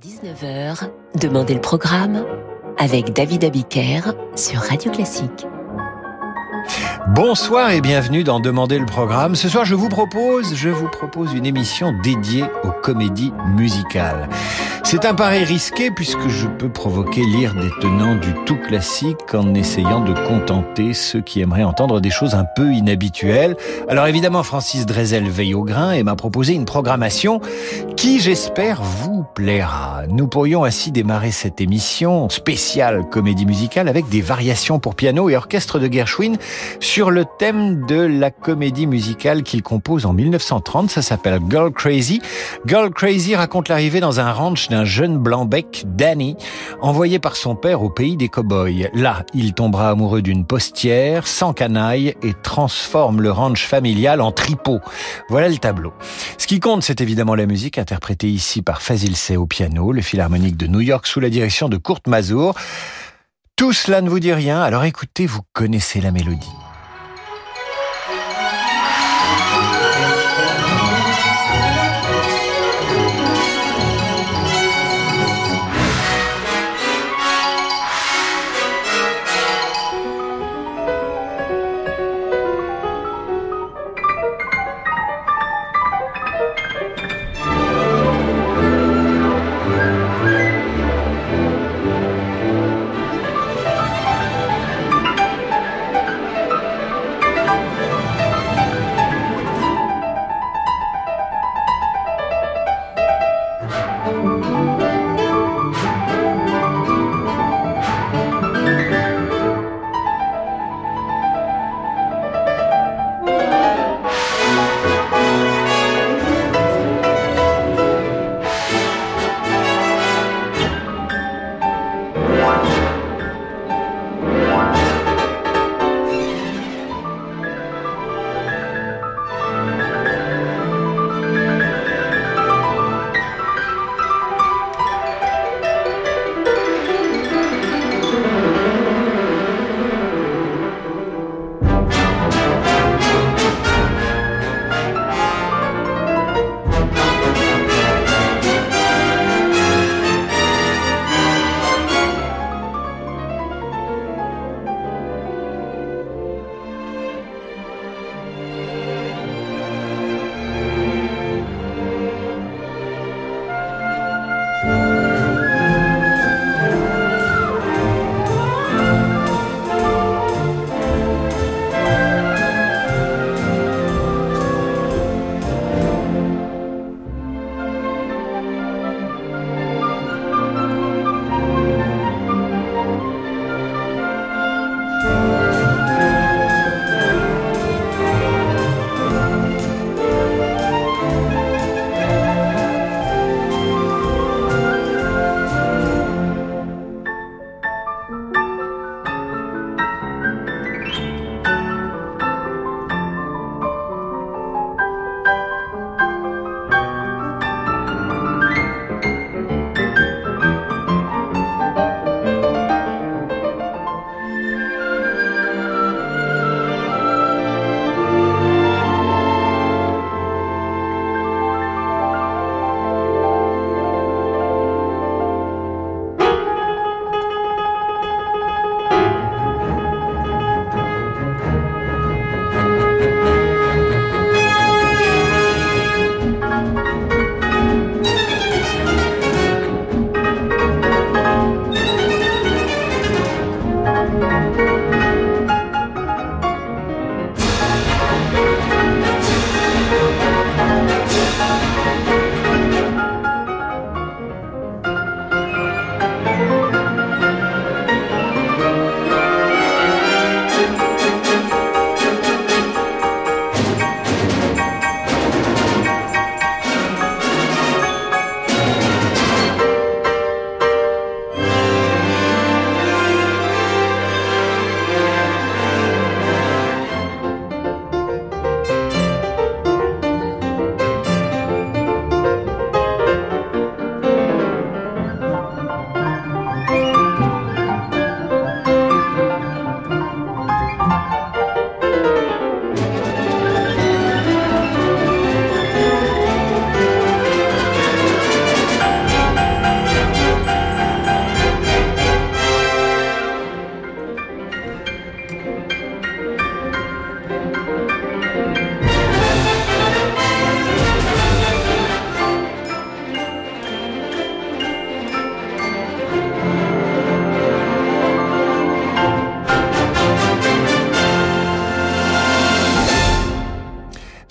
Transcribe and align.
19h, 0.00 0.88
Demandez 1.20 1.52
le 1.52 1.60
programme 1.60 2.24
avec 2.78 3.12
David 3.12 3.44
Abiker 3.44 4.00
sur 4.34 4.60
Radio 4.60 4.90
Classique. 4.90 5.46
Bonsoir 7.08 7.70
et 7.72 7.82
bienvenue 7.82 8.24
dans 8.24 8.40
Demander 8.40 8.78
le 8.78 8.86
programme. 8.86 9.34
Ce 9.34 9.50
soir, 9.50 9.66
je 9.66 9.74
vous 9.74 9.90
propose, 9.90 10.54
je 10.54 10.70
vous 10.70 10.88
propose 10.88 11.34
une 11.34 11.44
émission 11.44 11.92
dédiée 12.02 12.44
aux 12.64 12.72
comédies 12.80 13.34
musicales. 13.56 14.30
C'est 14.90 15.04
un 15.04 15.14
pari 15.14 15.44
risqué 15.44 15.92
puisque 15.92 16.26
je 16.26 16.48
peux 16.48 16.68
provoquer 16.68 17.20
l'ire 17.20 17.54
des 17.54 17.70
tenants 17.80 18.16
du 18.16 18.34
tout 18.44 18.56
classique 18.56 19.34
en 19.34 19.54
essayant 19.54 20.00
de 20.00 20.12
contenter 20.26 20.94
ceux 20.94 21.20
qui 21.20 21.40
aimeraient 21.40 21.62
entendre 21.62 22.00
des 22.00 22.10
choses 22.10 22.34
un 22.34 22.44
peu 22.56 22.72
inhabituelles. 22.72 23.56
Alors 23.88 24.08
évidemment, 24.08 24.42
Francis 24.42 24.86
Drezel 24.86 25.28
veille 25.28 25.54
au 25.54 25.62
grain 25.62 25.92
et 25.92 26.02
m'a 26.02 26.16
proposé 26.16 26.54
une 26.54 26.64
programmation 26.64 27.40
qui, 27.96 28.18
j'espère, 28.18 28.82
vous 28.82 29.24
plaira. 29.32 30.02
Nous 30.08 30.26
pourrions 30.26 30.64
ainsi 30.64 30.90
démarrer 30.90 31.30
cette 31.30 31.60
émission 31.60 32.28
spéciale 32.28 33.04
comédie 33.08 33.46
musicale 33.46 33.88
avec 33.88 34.08
des 34.08 34.22
variations 34.22 34.80
pour 34.80 34.96
piano 34.96 35.30
et 35.30 35.36
orchestre 35.36 35.78
de 35.78 35.86
Gershwin 35.86 36.36
sur 36.80 37.12
le 37.12 37.26
thème 37.38 37.86
de 37.86 38.00
la 38.00 38.32
comédie 38.32 38.88
musicale 38.88 39.44
qu'il 39.44 39.62
compose 39.62 40.04
en 40.04 40.14
1930. 40.14 40.90
Ça 40.90 41.00
s'appelle 41.00 41.38
Girl 41.48 41.70
Crazy. 41.70 42.20
Girl 42.66 42.90
Crazy 42.90 43.36
raconte 43.36 43.68
l'arrivée 43.68 44.00
dans 44.00 44.18
un 44.18 44.32
ranch 44.32 44.68
d'un 44.68 44.79
jeune 44.84 45.18
blanc-bec, 45.18 45.84
Danny, 45.86 46.36
envoyé 46.80 47.18
par 47.18 47.36
son 47.36 47.54
père 47.54 47.82
au 47.82 47.90
pays 47.90 48.16
des 48.16 48.28
cow-boys. 48.28 48.88
Là, 48.94 49.24
il 49.34 49.54
tombera 49.54 49.90
amoureux 49.90 50.22
d'une 50.22 50.44
postière, 50.44 51.26
sans 51.26 51.52
canaille, 51.52 52.14
et 52.22 52.34
transforme 52.42 53.20
le 53.20 53.30
ranch 53.30 53.66
familial 53.66 54.20
en 54.20 54.32
tripot. 54.32 54.80
Voilà 55.28 55.48
le 55.48 55.58
tableau. 55.58 55.92
Ce 56.38 56.46
qui 56.46 56.60
compte, 56.60 56.82
c'est 56.82 57.00
évidemment 57.00 57.34
la 57.34 57.46
musique, 57.46 57.78
interprétée 57.78 58.28
ici 58.28 58.62
par 58.62 58.82
Fazil 58.82 59.16
Say 59.16 59.36
au 59.36 59.46
piano, 59.46 59.92
le 59.92 60.02
Philharmonique 60.02 60.56
de 60.56 60.66
New 60.66 60.80
York 60.80 61.06
sous 61.06 61.20
la 61.20 61.30
direction 61.30 61.68
de 61.68 61.76
Kurt 61.76 62.06
Mazur. 62.06 62.54
Tout 63.56 63.72
cela 63.72 64.00
ne 64.00 64.08
vous 64.08 64.20
dit 64.20 64.32
rien, 64.32 64.60
alors 64.62 64.84
écoutez, 64.84 65.26
vous 65.26 65.42
connaissez 65.52 66.00
la 66.00 66.12
mélodie. 66.12 66.48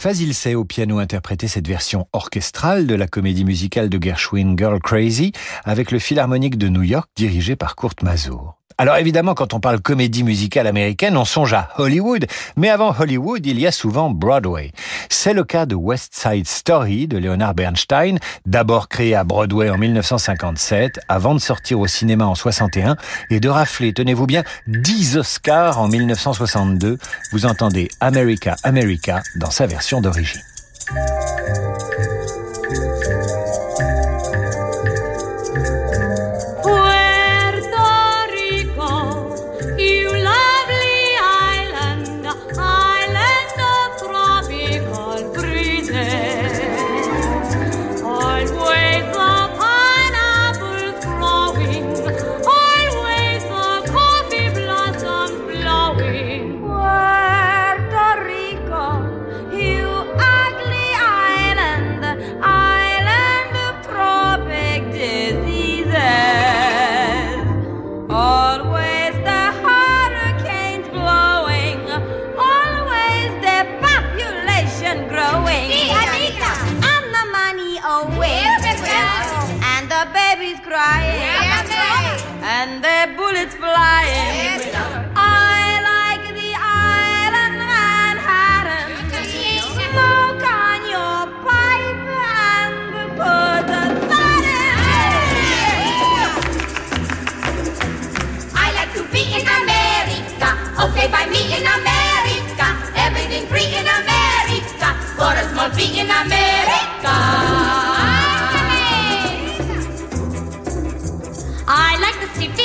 Fazil 0.09 0.33
Say 0.33 0.55
au 0.55 0.65
piano 0.65 0.97
interprétait 0.97 1.47
cette 1.47 1.67
version 1.67 2.07
orchestrale 2.13 2.87
de 2.87 2.95
la 2.95 3.05
comédie 3.05 3.45
musicale 3.45 3.89
de 3.89 4.03
Gershwin 4.03 4.55
Girl 4.57 4.79
Crazy 4.79 5.33
avec 5.65 5.91
le 5.91 5.99
Philharmonique 5.99 6.57
de 6.57 6.67
New 6.67 6.81
York 6.81 7.07
dirigé 7.15 7.55
par 7.55 7.75
Kurt 7.75 8.01
Mazur. 8.01 8.58
Alors 8.79 8.95
évidemment, 8.95 9.33
quand 9.33 9.53
on 9.53 9.59
parle 9.59 9.81
comédie 9.81 10.23
musicale 10.23 10.65
américaine, 10.65 11.17
on 11.17 11.25
songe 11.25 11.51
à 11.51 11.67
Hollywood. 11.77 12.25
Mais 12.55 12.69
avant 12.69 12.95
Hollywood, 12.97 13.45
il 13.45 13.59
y 13.59 13.67
a 13.67 13.73
souvent 13.73 14.09
Broadway. 14.09 14.71
C'est 15.09 15.33
le 15.33 15.43
cas 15.43 15.65
de 15.65 15.75
West 15.75 16.13
Side 16.15 16.47
Story 16.47 17.05
de 17.05 17.17
Leonard 17.17 17.55
Bernstein, 17.55 18.19
d'abord 18.45 18.87
créé 18.87 19.15
à 19.15 19.25
Broadway 19.25 19.69
en 19.69 19.77
1957, 19.77 21.01
avant 21.09 21.35
de 21.35 21.39
sortir 21.39 21.81
au 21.81 21.87
cinéma 21.87 22.25
en 22.25 22.35
61 22.35 22.95
et 23.29 23.41
de 23.41 23.49
rafler, 23.49 23.91
tenez-vous 23.91 24.27
bien, 24.27 24.45
10 24.67 25.17
Oscars 25.17 25.77
en 25.77 25.89
1962. 25.89 26.97
Vous 27.33 27.45
entendez 27.45 27.89
America, 27.99 28.55
America 28.63 29.21
dans 29.35 29.51
sa 29.51 29.67
version 29.67 29.99
d'origine. 29.99 30.41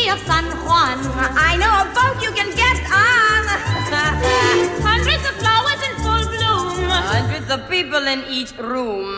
of 0.09 0.21
San 0.29 0.45
Juan. 0.67 1.01
I 1.33 1.57
know 1.57 1.73
a 1.73 1.87
boat 1.97 2.21
you 2.21 2.31
can 2.37 2.51
get 2.53 2.77
on. 2.93 3.43
Hundreds 4.85 5.25
of 5.25 5.35
flowers 5.41 5.81
in 5.81 5.95
full 6.05 6.27
bloom. 6.29 6.85
Hundreds 6.93 7.49
of 7.49 7.65
people 7.71 8.05
in 8.05 8.21
each 8.29 8.53
room. 8.59 9.17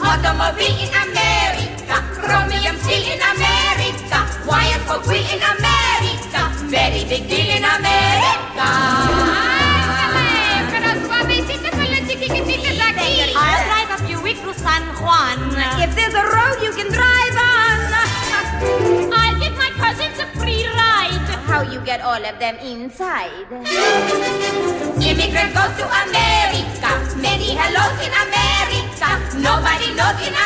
Automobile 0.00 0.76
in 0.80 0.92
America. 0.96 1.96
Chromium 2.24 2.76
steel 2.80 3.04
in 3.04 3.20
America. 3.20 4.18
Wire 4.48 4.80
for 4.88 5.04
we 5.08 5.20
in 5.28 5.42
America. 5.44 6.40
Very 6.72 7.04
big 7.04 7.28
deal 7.28 7.50
in 7.58 7.64
America. 7.64 8.64
I'll 13.36 13.64
drive 13.66 13.90
a 13.92 13.98
Buick 14.06 14.38
to 14.40 14.54
San 14.54 14.82
Juan. 15.02 15.36
If 15.84 15.94
there's 15.94 16.14
a 16.14 16.24
road 16.24 16.62
you 16.62 16.72
can 16.72 16.90
drive. 16.92 17.23
get 21.84 22.00
all 22.00 22.16
of 22.16 22.38
them 22.40 22.56
inside. 22.64 23.44
Immigrant 25.04 25.52
goes 25.52 25.72
to 25.76 25.84
America. 25.84 26.90
Many 27.20 27.52
hellos 27.52 28.00
in 28.00 28.12
America. 28.24 29.10
Nobody 29.36 29.92
knows 29.92 30.16
in 30.24 30.32
America. 30.32 30.43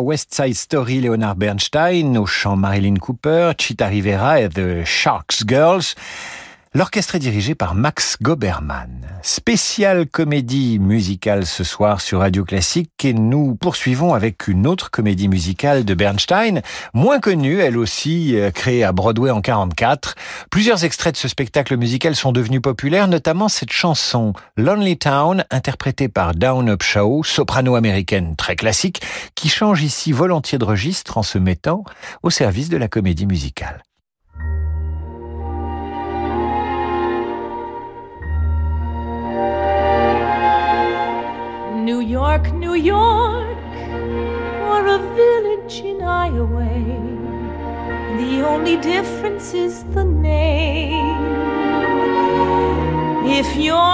West 0.00 0.34
Side 0.34 0.54
Story, 0.54 1.00
Leonard 1.00 1.36
Bernstein, 1.36 2.16
au 2.18 2.26
chant 2.26 2.56
Marilyn 2.56 2.98
Cooper, 2.98 3.52
Chita 3.56 3.86
Rivera 3.86 4.40
et 4.40 4.48
The 4.48 4.84
Sharks 4.84 5.44
Girls. 5.46 5.94
L'orchestre 6.74 7.14
est 7.14 7.20
dirigé 7.20 7.54
par 7.54 7.74
Max 7.74 8.18
Goberman. 8.20 9.06
Spéciale 9.22 10.06
comédie 10.06 10.78
musicale 10.78 11.46
ce 11.46 11.64
soir 11.64 12.02
sur 12.02 12.18
Radio 12.18 12.44
Classique 12.44 12.90
et 13.04 13.14
nous 13.14 13.54
poursuivons 13.54 14.12
avec 14.12 14.48
une 14.48 14.66
autre 14.66 14.90
comédie 14.90 15.28
musicale 15.28 15.86
de 15.86 15.94
Bernstein, 15.94 16.60
moins 16.92 17.20
connue, 17.20 17.60
elle 17.60 17.78
aussi 17.78 18.38
euh, 18.38 18.50
créée 18.50 18.84
à 18.84 18.92
Broadway 18.92 19.30
en 19.30 19.40
44. 19.40 20.14
Plusieurs 20.50 20.84
extraits 20.84 21.14
de 21.14 21.18
ce 21.18 21.28
spectacle 21.28 21.74
musical 21.78 22.14
sont 22.14 22.32
devenus 22.32 22.60
populaires, 22.60 23.08
notamment 23.08 23.48
cette 23.48 23.72
chanson 23.72 24.34
Lonely 24.58 24.98
Town 24.98 25.44
interprétée 25.50 26.08
par 26.08 26.34
Down 26.34 26.68
Upshaw, 26.68 27.24
soprano 27.24 27.76
américaine 27.76 28.36
très 28.36 28.56
classique, 28.56 29.00
qui 29.34 29.48
change 29.48 29.82
ici 29.82 30.12
volontiers 30.12 30.58
de 30.58 30.64
registre 30.66 31.16
en 31.16 31.22
se 31.22 31.38
mettant 31.38 31.84
au 32.22 32.28
service 32.28 32.68
de 32.68 32.76
la 32.76 32.88
comédie 32.88 33.26
musicale. 33.26 33.82
New 41.88 42.00
York, 42.00 42.52
New 42.52 42.74
York, 42.74 43.56
or 44.70 44.80
a 44.96 44.98
village 45.20 45.76
in 45.80 46.02
Iowa. 46.02 46.68
The 48.20 48.46
only 48.46 48.76
difference 48.76 49.54
is 49.54 49.84
the 49.94 50.04
name. 50.04 51.16
If 53.40 53.56
you're 53.56 53.87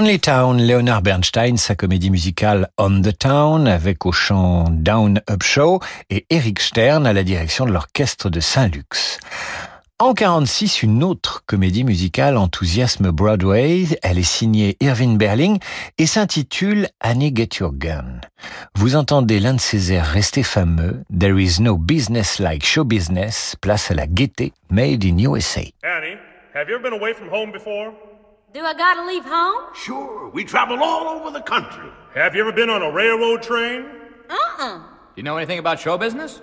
Lonely 0.00 0.18
Town, 0.18 0.58
Leonard 0.58 1.02
Bernstein, 1.02 1.58
sa 1.58 1.74
comédie 1.74 2.08
musicale 2.08 2.70
On 2.78 3.02
the 3.02 3.14
Town, 3.18 3.68
avec 3.68 4.06
au 4.06 4.12
chant 4.12 4.64
Down 4.70 5.20
Up 5.28 5.42
Show 5.42 5.80
et 6.08 6.24
Eric 6.30 6.58
Stern 6.60 7.06
à 7.06 7.12
la 7.12 7.22
direction 7.22 7.66
de 7.66 7.70
l'orchestre 7.70 8.30
de 8.30 8.40
Saint-Lux. 8.40 9.18
En 9.98 10.14
46, 10.14 10.82
une 10.82 11.04
autre 11.04 11.42
comédie 11.44 11.84
musicale 11.84 12.38
enthousiasme 12.38 13.10
Broadway. 13.10 13.84
Elle 14.02 14.18
est 14.18 14.22
signée 14.22 14.78
Irving 14.80 15.18
Berling 15.18 15.58
et 15.98 16.06
s'intitule 16.06 16.88
Annie 17.00 17.34
Get 17.36 17.58
Your 17.60 17.74
Gun. 17.74 18.22
Vous 18.76 18.96
entendez 18.96 19.38
l'un 19.38 19.52
de 19.52 19.60
ses 19.60 19.92
airs 19.92 20.06
restés 20.06 20.42
fameux, 20.42 21.02
There 21.14 21.38
is 21.38 21.60
no 21.60 21.76
business 21.76 22.38
like 22.38 22.64
show 22.64 22.84
business, 22.84 23.54
place 23.60 23.90
à 23.90 23.94
la 23.94 24.06
gaieté, 24.06 24.54
made 24.70 25.04
in 25.04 25.18
USA. 25.18 25.60
Annie, 25.82 26.16
have 26.54 26.70
you 26.70 26.76
ever 26.76 26.82
been 26.82 26.98
away 26.98 27.12
from 27.12 27.28
home 27.28 27.52
before? 27.52 27.92
Do 28.52 28.64
I 28.64 28.74
gotta 28.74 29.06
leave 29.06 29.24
home? 29.24 29.72
Sure, 29.76 30.28
we 30.30 30.42
travel 30.42 30.82
all 30.82 31.06
over 31.06 31.30
the 31.30 31.40
country. 31.40 31.88
Have 32.14 32.34
you 32.34 32.40
ever 32.40 32.50
been 32.50 32.68
on 32.68 32.82
a 32.82 32.90
railroad 32.90 33.44
train? 33.44 33.86
Uh-uh. 34.28 34.78
Do 34.78 34.84
you 35.14 35.22
know 35.22 35.36
anything 35.36 35.60
about 35.60 35.78
show 35.78 35.96
business? 35.96 36.40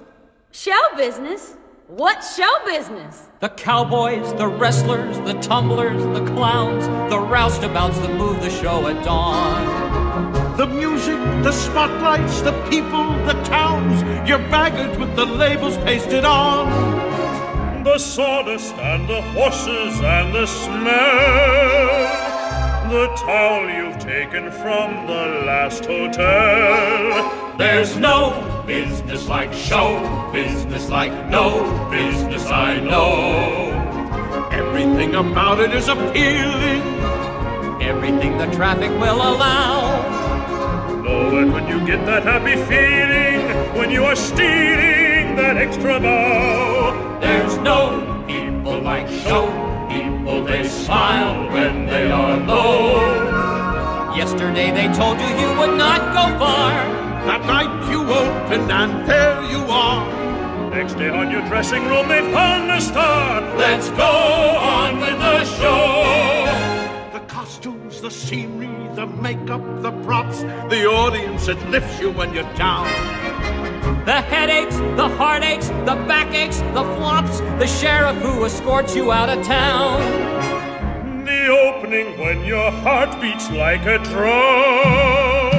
Show 0.52 0.80
business? 0.96 1.58
What 1.88 2.24
show 2.24 2.50
business? 2.66 3.28
The 3.42 3.50
cowboys, 3.50 4.34
the 4.36 4.48
wrestlers, 4.48 5.20
the 5.20 5.34
tumblers, 5.42 6.02
the 6.18 6.26
clowns, 6.28 6.86
the 7.10 7.18
roustabouts 7.18 8.00
that 8.00 8.14
move 8.16 8.40
the 8.42 8.52
show 8.52 8.88
at 8.88 9.04
dawn. 9.04 10.56
The 10.56 10.66
music, 10.66 11.18
the 11.44 11.52
spotlights, 11.52 12.40
the 12.40 12.54
people, 12.70 13.06
the 13.26 13.34
towns, 13.44 14.30
your 14.30 14.40
baggage 14.40 14.98
with 14.98 15.14
the 15.18 15.26
labels 15.26 15.76
pasted 15.80 16.24
on. 16.24 17.07
The 17.88 18.00
sawdust 18.00 18.76
and 18.76 19.08
the 19.08 19.22
horses 19.22 20.02
and 20.02 20.36
the 20.36 20.46
smell. 20.46 21.88
The 22.92 23.08
towel 23.16 23.70
you've 23.70 23.98
taken 23.98 24.52
from 24.52 25.08
the 25.08 25.44
last 25.48 25.86
hotel. 25.86 27.56
There's 27.58 27.96
no 27.96 28.64
business 28.68 29.30
like 29.30 29.54
show 29.54 30.30
business 30.34 30.90
like 30.90 31.14
no 31.30 31.90
business 31.90 32.46
I 32.48 32.78
know. 32.82 33.72
Everything 34.52 35.16
about 35.16 35.62
it 35.62 35.74
is 35.74 35.88
appealing. 35.88 36.84
Everything 37.82 38.38
the 38.38 38.48
traffic 38.48 38.92
will 39.00 39.16
allow. 39.16 40.02
Know 41.04 41.40
it 41.40 41.50
when 41.54 41.68
you 41.70 41.80
get 41.88 42.06
that 42.06 42.24
happy 42.24 42.58
feeling 42.66 43.78
when 43.78 43.90
you 43.90 44.04
are 44.04 44.16
stealing 44.16 45.38
that 45.38 45.56
extra 45.56 46.02
bow. 46.02 46.97
There's 47.20 47.58
no 47.58 48.24
people 48.28 48.80
like 48.82 49.08
show 49.08 49.46
people. 49.90 50.44
They 50.44 50.68
smile 50.68 51.52
when 51.52 51.86
they 51.86 52.12
are 52.12 52.38
low. 52.40 54.16
Yesterday 54.16 54.72
they 54.72 54.88
told 54.94 55.20
you 55.20 55.28
you 55.28 55.50
would 55.60 55.78
not 55.78 56.02
go 56.14 56.38
far. 56.40 56.72
That 57.26 57.46
night 57.46 57.92
you 57.92 58.00
won't 58.02 58.38
and 58.70 59.10
there 59.10 59.44
you 59.44 59.60
are. 59.70 60.06
Next 60.70 60.94
day 60.94 61.10
on 61.10 61.32
your 61.32 61.42
dressing 61.48 61.86
room, 61.88 62.08
they've 62.08 62.32
hung 62.34 62.70
a 62.70 62.80
star. 62.80 63.42
Let's 63.58 63.90
go 63.92 64.04
on 64.04 65.00
with 65.00 65.18
the 65.18 65.44
show. 65.46 66.46
The 67.14 67.26
costumes, 67.26 68.02
the 68.02 68.12
scenery, 68.12 68.96
the 68.96 69.08
makeup, 69.08 69.64
the 69.82 69.92
props, 70.04 70.42
the 70.70 70.86
audience, 70.86 71.48
it 71.48 71.58
lifts 71.70 72.00
you 72.00 72.12
when 72.12 72.34
you're 72.34 72.54
down. 72.56 72.88
The 74.08 74.22
headaches, 74.22 74.78
the 74.96 75.10
heartaches, 75.10 75.68
the 75.68 76.02
backaches, 76.08 76.62
the 76.62 76.86
flops, 76.96 77.42
the 77.60 77.68
sheriff 77.68 78.16
who 78.22 78.46
escorts 78.46 78.96
you 78.96 79.12
out 79.12 79.28
of 79.28 79.46
town. 79.46 80.00
The 81.26 81.48
opening 81.48 82.18
when 82.18 82.46
your 82.46 82.72
heart 82.72 83.20
beats 83.20 83.52
like 83.52 83.82
a 83.82 83.98
drum. 83.98 85.52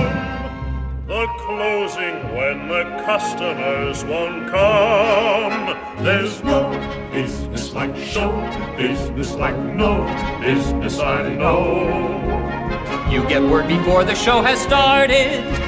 The 1.06 1.26
closing 1.40 2.34
when 2.34 2.68
the 2.68 2.84
customers 3.04 4.02
won't 4.06 4.48
come. 4.48 5.76
There's 6.02 6.42
no 6.42 6.70
business 7.12 7.74
like 7.74 7.94
show, 7.98 8.32
business 8.78 9.34
like 9.34 9.58
no 9.58 10.06
business 10.40 10.98
I 11.00 11.34
know. 11.34 13.10
You 13.10 13.28
get 13.28 13.42
word 13.42 13.68
before 13.68 14.04
the 14.04 14.14
show 14.14 14.40
has 14.40 14.58
started 14.58 15.67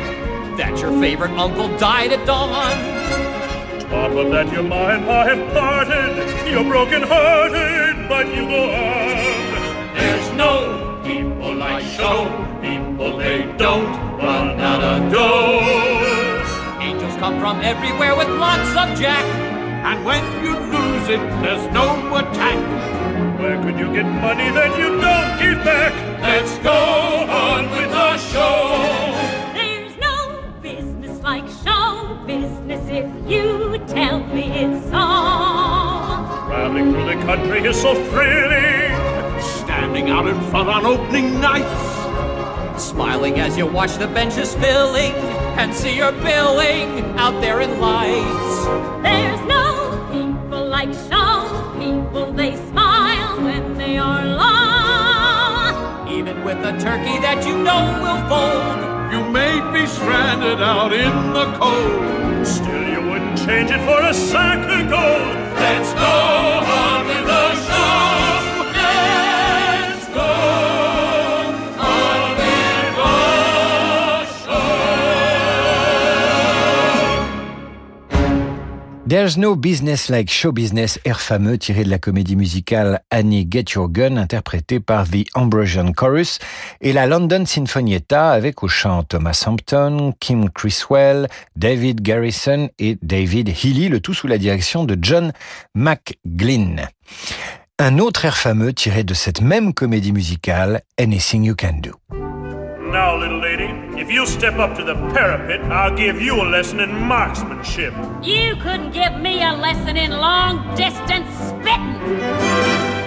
that 0.61 0.79
your 0.79 0.93
favorite 1.01 1.31
uncle 1.39 1.69
died 1.79 2.13
at 2.13 2.27
dawn. 2.27 2.77
Top 3.89 4.13
of 4.13 4.31
that, 4.31 4.53
your 4.53 4.63
ma 4.63 4.91
and 4.91 5.07
pa 5.07 5.25
have 5.25 5.43
parted. 5.55 6.13
You're 6.53 6.69
broken 6.69 7.03
hearted, 7.03 8.07
but 8.07 8.27
you 8.29 8.45
go 8.45 8.63
on. 8.69 9.17
There's 9.97 10.29
no 10.37 11.01
people 11.03 11.55
like 11.55 11.83
show, 11.97 12.29
people 12.61 13.17
they 13.17 13.41
don't 13.57 13.89
run 14.21 14.61
out 14.61 14.83
of 14.85 15.11
dough. 15.11 16.85
Angels 16.89 17.17
come 17.17 17.41
from 17.41 17.63
everywhere 17.63 18.15
with 18.15 18.29
lots 18.29 18.71
of 18.77 18.89
jack. 19.01 19.25
And 19.89 20.05
when 20.05 20.23
you 20.45 20.53
lose 20.75 21.09
it, 21.09 21.23
there's 21.41 21.67
no 21.73 21.87
attack. 22.21 22.61
Where 23.41 23.57
could 23.63 23.79
you 23.79 23.91
get 23.95 24.05
money 24.05 24.51
that 24.51 24.77
you 24.79 24.89
don't 25.07 25.33
give 25.41 25.65
back? 25.65 25.95
Let's 26.21 26.53
go 26.59 26.81
on 27.49 27.71
with 27.71 27.91
the 27.91 28.19
show. 28.19 29.00
If 33.01 33.31
you 33.31 33.79
tell 33.87 34.21
me 34.27 34.45
it's 34.65 34.93
all. 34.93 36.27
Traveling 36.49 36.93
through 36.93 37.07
the 37.07 37.19
country 37.25 37.61
is 37.61 37.81
so 37.81 37.95
thrilling. 38.11 38.93
Standing 39.41 40.11
out 40.11 40.27
in 40.27 40.39
front 40.51 40.69
on 40.69 40.85
opening 40.85 41.41
nights. 41.41 42.83
Smiling 42.83 43.41
as 43.41 43.57
you 43.57 43.67
watch 43.67 43.97
the 43.97 44.07
benches 44.09 44.55
filling 44.55 45.13
and 45.61 45.75
see 45.75 45.97
your 45.97 46.13
billing 46.13 46.89
out 47.19 47.41
there 47.41 47.61
in 47.61 47.81
lights. 47.81 48.57
There's 49.03 49.41
no 49.57 49.65
people 50.13 50.67
like 50.67 50.93
show 51.09 51.35
people. 51.79 52.33
They 52.33 52.57
smile 52.69 53.41
when 53.43 53.79
they 53.79 53.97
are 53.97 54.25
low. 54.25 56.09
Even 56.19 56.45
with 56.45 56.59
a 56.59 56.73
turkey 56.79 57.19
that 57.27 57.47
you 57.47 57.57
know 57.57 57.83
will 58.03 58.21
fold. 58.29 59.00
You 59.11 59.25
may 59.25 59.61
be 59.73 59.87
stranded 59.87 60.61
out 60.61 60.93
in 60.93 61.33
the 61.33 61.47
cold. 61.59 62.47
Still, 62.47 62.89
you 62.89 63.01
wouldn't 63.11 63.39
change 63.39 63.71
it 63.71 63.81
for 63.81 64.01
a 64.03 64.15
sack 64.15 64.59
of 64.59 64.89
gold. 64.89 65.37
Let's 65.59 65.93
go 65.95 66.01
on 66.03 67.07
with 67.07 67.27
the 67.27 67.55
show. 67.67 68.40
There's 79.11 79.37
no 79.37 79.57
business 79.57 80.09
like 80.09 80.31
show 80.31 80.53
business, 80.53 81.01
air 81.05 81.21
fameux 81.21 81.59
tiré 81.59 81.83
de 81.83 81.91
la 81.91 81.99
comédie 81.99 82.37
musicale 82.37 83.03
Annie 83.11 83.45
Get 83.51 83.73
Your 83.75 83.89
Gun, 83.89 84.17
interprétée 84.17 84.79
par 84.79 85.05
The 85.09 85.27
Ambrosian 85.35 85.93
Chorus, 85.93 86.39
et 86.81 86.93
la 86.93 87.09
London 87.09 87.45
Sinfonietta 87.45 88.31
avec 88.31 88.63
au 88.63 88.69
chant 88.69 89.03
Thomas 89.03 89.43
Hampton, 89.45 90.15
Kim 90.21 90.49
Criswell, 90.49 91.27
David 91.57 92.03
Garrison 92.03 92.69
et 92.79 92.99
David 93.03 93.49
Healy, 93.49 93.89
le 93.89 93.99
tout 93.99 94.15
sous 94.15 94.29
la 94.29 94.39
direction 94.39 94.85
de 94.85 94.97
John 95.03 95.33
McGlynn. 95.75 96.87
Un 97.81 97.99
autre 97.99 98.27
air 98.27 98.37
fameux 98.37 98.73
tiré 98.73 99.03
de 99.03 99.15
cette 99.15 99.41
même 99.41 99.75
comédie 99.75 100.13
musicale, 100.13 100.83
Anything 101.01 101.43
You 101.43 101.57
Can 101.59 101.81
Do. 101.83 101.97
Now, 102.91 103.17
little 103.17 103.39
lady, 103.39 103.67
if 104.01 104.11
you 104.11 104.27
step 104.27 104.55
up 104.55 104.77
to 104.77 104.83
the 104.83 104.95
parapet, 105.15 105.61
I'll 105.71 105.97
give 105.97 106.21
you 106.21 106.43
a 106.43 106.43
lesson 106.43 106.81
in 106.81 106.93
marksmanship. 106.93 107.95
You 108.21 108.57
couldn't 108.57 108.91
give 108.91 109.15
me 109.21 109.45
a 109.45 109.53
lesson 109.53 109.97
in 109.97 110.11
long 110.11 110.75
distance 110.75 111.33
spitting. 111.39 111.95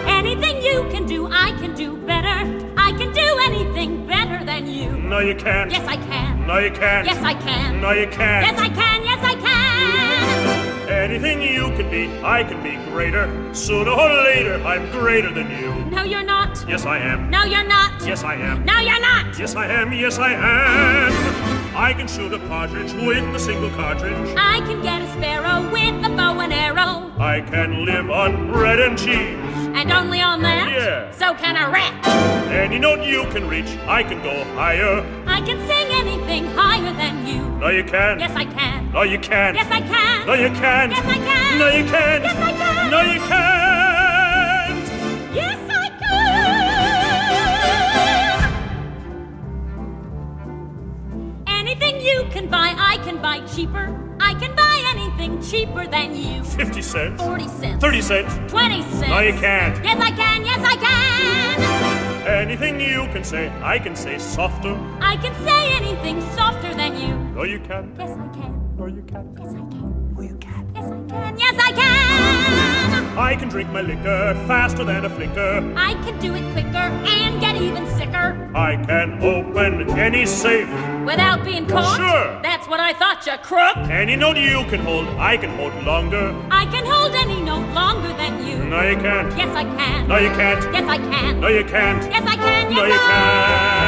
Anything 0.08 0.62
you 0.62 0.88
can 0.90 1.06
do, 1.06 1.28
I 1.30 1.52
can 1.60 1.76
do 1.76 1.98
better. 1.98 2.50
I 2.78 2.94
can 2.94 3.12
do 3.12 3.40
anything 3.44 4.08
better 4.08 4.46
than 4.46 4.68
you. 4.68 4.90
No, 4.90 5.20
you 5.20 5.36
can't. 5.36 5.70
Yes, 5.70 5.86
I 5.86 5.98
can. 5.98 6.48
No, 6.48 6.60
you 6.60 6.72
can't. 6.72 7.06
Yes, 7.06 7.22
I 7.22 7.34
can. 7.34 7.82
No, 7.82 7.92
you 7.92 8.08
can't. 8.08 8.46
Yes, 8.46 8.60
I 8.60 8.70
can. 8.70 9.04
Yes, 9.04 9.20
I 9.22 9.36
can. 9.36 10.43
Anything 11.04 11.42
you 11.42 11.68
can 11.76 11.92
be, 11.92 12.08
I 12.24 12.46
can 12.46 12.64
be 12.64 12.78
greater. 12.90 13.28
Sooner 13.54 13.92
or 13.92 14.08
later, 14.24 14.54
I'm 14.64 14.90
greater 14.90 15.34
than 15.34 15.52
you. 15.52 15.92
No, 15.92 16.04
you're 16.04 16.24
not. 16.24 16.64
Yes, 16.66 16.86
I 16.86 16.98
am. 16.98 17.30
No, 17.30 17.44
you're 17.44 17.68
not. 17.68 18.02
Yes, 18.06 18.24
I 18.24 18.36
am. 18.36 18.64
No, 18.64 18.80
you're 18.80 19.02
not. 19.02 19.38
Yes, 19.38 19.54
I 19.54 19.66
am. 19.66 19.92
Yes, 19.92 20.18
I 20.18 20.32
am. 20.32 21.76
I 21.76 21.92
can 21.92 22.08
shoot 22.08 22.32
a 22.32 22.40
partridge 22.48 22.94
with 22.94 23.36
a 23.36 23.40
single 23.40 23.70
cartridge. 23.72 24.34
I 24.38 24.60
can 24.60 24.82
get 24.82 25.02
a 25.02 25.08
sparrow 25.12 25.70
with 25.74 26.06
a 26.06 26.16
bow 26.16 26.40
and 26.40 26.54
arrow. 26.54 27.12
I 27.20 27.42
can 27.42 27.84
live 27.84 28.10
on 28.10 28.50
bread 28.50 28.80
and 28.80 28.98
cheese. 28.98 29.53
And 29.74 29.92
only 29.92 30.22
on 30.22 30.42
that? 30.44 30.70
Yeah. 30.72 31.12
So 31.12 31.34
can 31.34 31.58
a 31.58 31.70
rat. 31.70 31.94
Any 32.52 32.78
note 32.78 33.04
you 33.04 33.26
can 33.32 33.48
reach, 33.48 33.70
I 33.88 34.04
can 34.04 34.22
go 34.22 34.44
higher. 34.54 35.04
I 35.26 35.42
can 35.42 35.58
sing 35.68 35.88
anything 35.92 36.46
higher 36.56 36.94
than 36.94 37.26
you. 37.26 37.42
No, 37.60 37.70
you 37.70 37.84
can't. 37.84 38.20
Yes, 38.20 38.36
I 38.36 38.46
can. 38.46 38.92
No, 38.92 39.02
you 39.02 39.18
can't. 39.18 39.56
Yes, 39.56 39.72
I 39.72 39.82
can. 39.82 40.28
No, 40.28 40.34
you 40.34 40.50
can't. 40.50 40.92
Yes, 40.92 41.06
I 41.06 41.18
can. 41.18 41.60
No, 41.60 41.68
you 41.68 41.84
can't. 41.86 42.24
Yes, 42.24 42.38
I 42.38 42.52
can. 42.52 42.92
No, 42.92 43.02
you 43.02 43.20
can't. 43.22 43.73
Anything 51.64 52.02
you 52.02 52.26
can 52.30 52.50
buy, 52.50 52.76
I 52.78 52.98
can 53.06 53.22
buy 53.22 53.40
cheaper. 53.56 53.88
I 54.20 54.34
can 54.34 54.54
buy 54.54 54.84
anything 54.94 55.42
cheaper 55.42 55.88
than 55.88 56.14
you. 56.14 56.44
50 56.44 56.82
cents. 56.82 57.24
40 57.24 57.48
cents. 57.48 57.82
30 57.82 58.02
cents. 58.02 58.52
20 58.52 58.82
cents. 58.82 59.08
No, 59.08 59.20
you 59.20 59.32
can't. 59.32 59.82
Yes, 59.82 59.98
I 59.98 60.12
can. 60.12 60.44
Yes, 60.44 60.60
I 60.62 60.76
can. 60.76 62.28
Anything 62.28 62.82
you 62.82 63.08
can 63.14 63.24
say, 63.24 63.50
I 63.62 63.80
can 63.80 63.96
say 63.96 64.18
softer. 64.18 64.78
I 65.00 65.16
can 65.16 65.34
say 65.46 65.74
anything 65.78 66.20
softer 66.36 66.74
than 66.76 67.00
you. 67.00 67.16
No, 67.34 67.44
you 67.44 67.62
can't. 67.62 67.98
Yes, 67.98 68.12
I 68.12 68.28
can. 68.36 68.76
No, 68.78 68.88
you 68.88 69.04
can't. 69.04 69.30
Yes, 69.40 69.54
I 69.54 69.64
can. 69.72 70.14
No, 70.16 70.22
you 70.22 70.38
can't. 70.42 70.68
Yes, 70.76 70.86
I 70.86 71.00
can. 71.08 71.40
Yes, 71.40 71.56
I 71.58 71.72
can. 71.72 72.23
I 73.18 73.36
can 73.36 73.48
drink 73.50 73.70
my 73.70 73.82
liquor 73.82 74.34
faster 74.48 74.84
than 74.84 75.06
a 75.06 75.10
flicker. 75.10 75.74
I 75.78 75.94
can 76.04 76.20
do 76.20 76.34
it 76.34 76.44
quicker 76.54 76.78
and 76.78 77.40
get 77.40 77.56
even 77.56 77.86
sicker 77.96 78.50
I 78.56 78.76
can 78.86 79.22
open 79.24 79.90
any 79.92 80.26
safe. 80.26 80.68
without 81.06 81.44
being 81.44 81.68
caught. 81.68 81.98
Sure. 81.98 82.42
That's 82.42 82.68
what 82.68 82.80
I 82.80 82.94
thought, 82.94 83.26
you 83.28 83.34
crook. 83.44 83.78
Any 83.90 84.16
note 84.16 84.38
you 84.38 84.64
can 84.66 84.80
hold, 84.80 85.08
I 85.20 85.38
can 85.38 85.52
hold 85.58 85.76
longer. 85.84 86.36
I 86.50 86.66
can 86.66 86.86
hold 86.86 87.14
any 87.14 87.40
note 87.42 87.72
longer 87.74 88.14
than 88.14 88.48
you. 88.48 88.58
No, 88.66 88.82
you 88.82 88.96
can't. 88.96 89.38
Yes, 89.38 89.56
I 89.56 89.64
can. 89.64 90.08
No, 90.08 90.18
you 90.18 90.30
can't. 90.30 90.74
Yes, 90.74 90.90
I 90.90 90.98
can. 90.98 91.40
No, 91.40 91.48
you 91.50 91.64
can't. 91.66 92.04
Yes, 92.12 92.24
I 92.28 92.36
can. 92.36 92.72
Yes, 92.72 92.80
No, 92.80 92.86
you 92.86 92.94
I 92.94 92.98
Yes, 92.98 93.83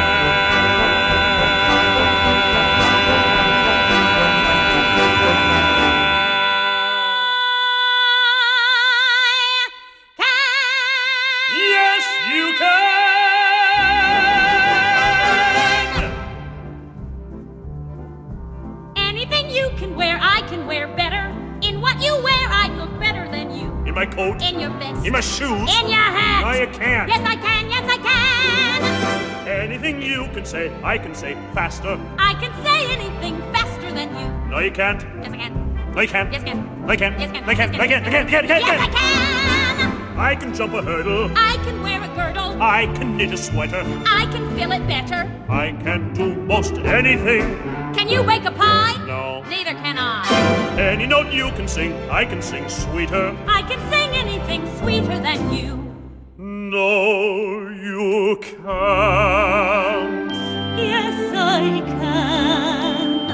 In. 25.05 25.11
My 25.13 25.21
shoes. 25.21 25.49
In 25.49 25.87
your 25.87 26.09
hat. 26.17 26.41
No, 26.41 26.51
you 26.59 26.67
can't. 26.73 27.07
Yes, 27.07 27.21
I 27.23 27.35
can. 27.35 27.69
Yes, 27.69 27.85
I 27.87 27.97
can. 28.01 29.47
Anything 29.47 30.01
you 30.01 30.27
can 30.33 30.45
say, 30.45 30.73
I 30.83 30.97
can 30.97 31.13
say 31.13 31.37
faster. 31.53 31.99
I 32.17 32.33
can 32.33 32.51
say 32.65 32.91
anything 32.91 33.39
faster 33.53 33.91
than 33.91 34.09
you. 34.17 34.49
No, 34.49 34.57
you 34.57 34.71
can't. 34.71 35.01
Yes, 35.21 35.31
I 35.31 35.37
can. 35.37 35.93
No, 35.93 36.01
you 36.01 36.07
can't. 36.07 36.31
Yes, 36.33 36.41
I 36.41 36.45
can. 36.45 36.85
No, 36.85 36.91
you 36.91 36.97
can't. 36.97 37.19
Yes, 37.19 37.29
I 37.29 37.33
can. 37.33 37.45
No, 37.45 37.51
you 37.51 37.57
can't. 37.57 37.71
No, 37.77 37.83
you 37.83 37.89
can't. 37.89 38.03
No, 38.03 38.09
you 38.09 38.25
can't. 38.25 38.31
No, 38.31 38.41
you 38.41 38.47
can't. 38.47 38.65
Yes, 38.65 38.81
I 38.81 38.87
can. 38.87 40.17
I 40.17 40.35
can 40.35 40.53
jump 40.55 40.73
a 40.73 40.81
hurdle. 40.81 41.31
I 41.35 41.57
can 41.63 41.83
wear 41.83 42.01
a 42.01 42.07
girdle. 42.15 42.61
I 42.61 42.87
can 42.95 43.15
knit 43.15 43.31
a 43.31 43.37
sweater. 43.37 43.83
I 44.07 44.25
can 44.31 44.55
feel 44.55 44.71
it 44.71 44.87
better. 44.87 45.29
I 45.47 45.73
can 45.83 46.13
do 46.13 46.33
most 46.35 46.73
anything. 46.79 47.43
Can 47.93 48.07
you 48.07 48.23
bake 48.23 48.45
a 48.45 48.51
pie? 48.51 48.95
No. 49.05 49.43
Neither 49.49 49.73
can 49.73 49.97
I. 49.99 50.64
Any 50.77 51.05
note 51.07 51.31
you 51.31 51.51
can 51.51 51.69
sing, 51.69 51.93
I 52.09 52.25
can 52.25 52.41
sing 52.41 52.67
sweeter. 52.67 53.33
I 53.47 53.61
can 53.61 53.79
sing 53.89 54.13
anything 54.13 54.67
sweeter 54.79 55.17
than 55.19 55.53
you. 55.53 55.77
No, 56.37 57.69
you 57.69 58.37
can't. 58.41 60.31
Yes, 60.77 61.33
I 61.33 61.79
can. 61.79 63.27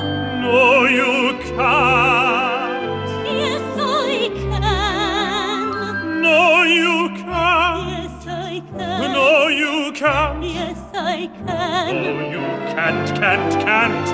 No, 0.44 0.86
you 0.86 1.40
can't. 1.40 3.10
Yes, 3.26 3.80
I 3.80 4.30
can. 4.38 6.22
No, 6.22 6.62
you 6.62 7.10
can't. 7.24 7.90
Yes, 7.90 8.28
I 8.28 8.62
can. 8.78 9.14
No, 9.14 9.48
you 9.48 9.92
can't. 9.94 10.44
Yes, 10.44 10.78
I 10.94 11.28
can. 11.48 12.04
No, 12.04 12.20
you 12.30 12.42
can't, 12.72 13.08
can't, 13.18 13.54
can't. 13.64 14.08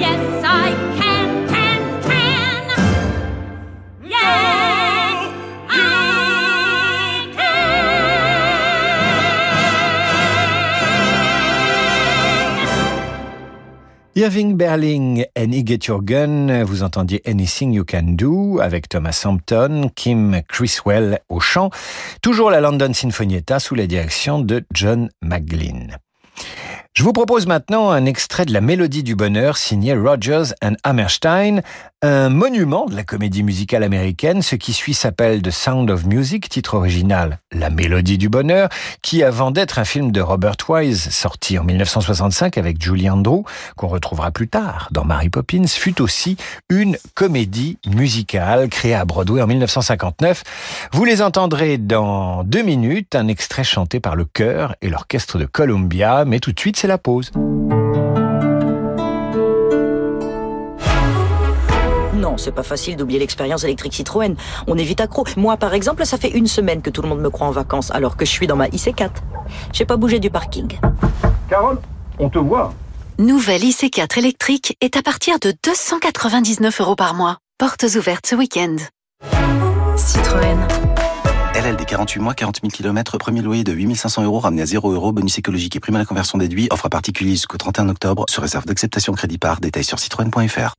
Yes, 0.00 0.44
I 0.44 0.70
can, 0.70 1.00
can, 1.00 1.19
Irving 14.22 14.54
Berling, 14.54 15.24
Any 15.34 15.64
Get 15.64 15.86
Your 15.88 16.02
Gun, 16.02 16.62
vous 16.64 16.82
entendiez 16.82 17.22
Anything 17.26 17.72
You 17.72 17.84
Can 17.86 18.16
Do 18.18 18.60
avec 18.60 18.86
Thomas 18.86 19.22
Hampton, 19.24 19.88
Kim 19.94 20.42
Criswell 20.46 21.20
au 21.30 21.40
chant, 21.40 21.70
toujours 22.20 22.50
la 22.50 22.60
London 22.60 22.92
Sinfonietta 22.92 23.58
sous 23.60 23.74
la 23.74 23.86
direction 23.86 24.38
de 24.38 24.62
John 24.74 25.08
McGlynn. 25.22 25.96
Je 26.92 27.04
vous 27.04 27.12
propose 27.12 27.46
maintenant 27.46 27.90
un 27.90 28.04
extrait 28.04 28.44
de 28.44 28.52
la 28.52 28.60
Mélodie 28.60 29.04
du 29.04 29.14
Bonheur 29.14 29.56
signé 29.56 29.94
Rogers 29.94 30.52
and 30.60 30.74
Hammerstein, 30.82 31.62
un 32.02 32.30
monument 32.30 32.86
de 32.86 32.96
la 32.96 33.04
comédie 33.04 33.44
musicale 33.44 33.84
américaine. 33.84 34.42
Ce 34.42 34.56
qui 34.56 34.72
suit 34.72 34.92
s'appelle 34.92 35.40
The 35.40 35.52
Sound 35.52 35.88
of 35.88 36.04
Music, 36.04 36.48
titre 36.48 36.74
original 36.74 37.38
La 37.52 37.70
Mélodie 37.70 38.18
du 38.18 38.28
Bonheur, 38.28 38.68
qui 39.02 39.22
avant 39.22 39.52
d'être 39.52 39.78
un 39.78 39.84
film 39.84 40.10
de 40.10 40.20
Robert 40.20 40.56
Wise 40.68 41.10
sorti 41.10 41.60
en 41.60 41.64
1965 41.64 42.58
avec 42.58 42.82
Julie 42.82 43.08
Andrews, 43.08 43.44
qu'on 43.76 43.86
retrouvera 43.86 44.32
plus 44.32 44.48
tard 44.48 44.88
dans 44.90 45.04
Mary 45.04 45.28
Poppins, 45.28 45.68
fut 45.68 46.02
aussi 46.02 46.38
une 46.70 46.98
comédie 47.14 47.78
musicale 47.86 48.68
créée 48.68 48.94
à 48.94 49.04
Broadway 49.04 49.40
en 49.40 49.46
1959. 49.46 50.42
Vous 50.92 51.04
les 51.04 51.22
entendrez 51.22 51.78
dans 51.78 52.42
deux 52.42 52.62
minutes, 52.62 53.14
un 53.14 53.28
extrait 53.28 53.64
chanté 53.64 54.00
par 54.00 54.16
le 54.16 54.24
chœur 54.24 54.74
et 54.82 54.88
l'orchestre 54.88 55.38
de 55.38 55.44
Columbia, 55.44 56.24
mais 56.24 56.40
tout 56.40 56.50
de 56.50 56.58
suite 56.58 56.79
c'est 56.80 56.88
la 56.88 56.96
pause. 56.96 57.30
Non, 62.14 62.38
c'est 62.38 62.52
pas 62.52 62.62
facile 62.62 62.96
d'oublier 62.96 63.18
l'expérience 63.18 63.64
électrique 63.64 63.92
Citroën. 63.92 64.34
On 64.66 64.78
est 64.78 64.82
vite 64.82 65.02
accro. 65.02 65.24
Moi, 65.36 65.58
par 65.58 65.74
exemple, 65.74 66.06
ça 66.06 66.16
fait 66.16 66.30
une 66.30 66.46
semaine 66.46 66.80
que 66.80 66.88
tout 66.88 67.02
le 67.02 67.08
monde 67.08 67.20
me 67.20 67.28
croit 67.28 67.46
en 67.46 67.50
vacances, 67.50 67.90
alors 67.90 68.16
que 68.16 68.24
je 68.24 68.30
suis 68.30 68.46
dans 68.46 68.56
ma 68.56 68.68
IC4. 68.68 69.10
J'ai 69.74 69.84
pas 69.84 69.98
bougé 69.98 70.20
du 70.20 70.30
parking. 70.30 70.78
Carole, 71.50 71.78
on 72.18 72.30
te 72.30 72.38
voit. 72.38 72.72
Nouvelle 73.18 73.60
IC4 73.60 74.18
électrique 74.18 74.78
est 74.80 74.96
à 74.96 75.02
partir 75.02 75.38
de 75.38 75.52
299 75.62 76.80
euros 76.80 76.96
par 76.96 77.12
mois. 77.12 77.36
Portes 77.58 77.84
ouvertes 77.94 78.26
ce 78.26 78.36
week-end. 78.36 78.76
Citroën. 79.96 80.56
LLD 81.60 81.84
48 81.84 82.20
mois, 82.20 82.32
40 82.32 82.60
000 82.62 82.70
km, 82.70 83.18
premier 83.18 83.42
loyer 83.42 83.64
de 83.64 83.72
8500 83.72 84.24
euros 84.24 84.38
ramené 84.38 84.62
à 84.62 84.66
0 84.66 84.92
euros, 84.92 85.12
bonus 85.12 85.36
écologique 85.36 85.76
et 85.76 85.80
prime 85.80 85.96
à 85.96 85.98
la 85.98 86.06
conversion 86.06 86.38
déduit, 86.38 86.68
offre 86.70 86.86
à 86.86 86.88
particulier 86.88 87.32
jusqu'au 87.32 87.58
31 87.58 87.90
octobre, 87.90 88.24
sur 88.30 88.42
réserve 88.42 88.64
d'acceptation 88.64 89.12
crédit 89.12 89.36
par, 89.36 89.60
détail 89.60 89.84
sur 89.84 89.98
citroën.fr. 89.98 90.74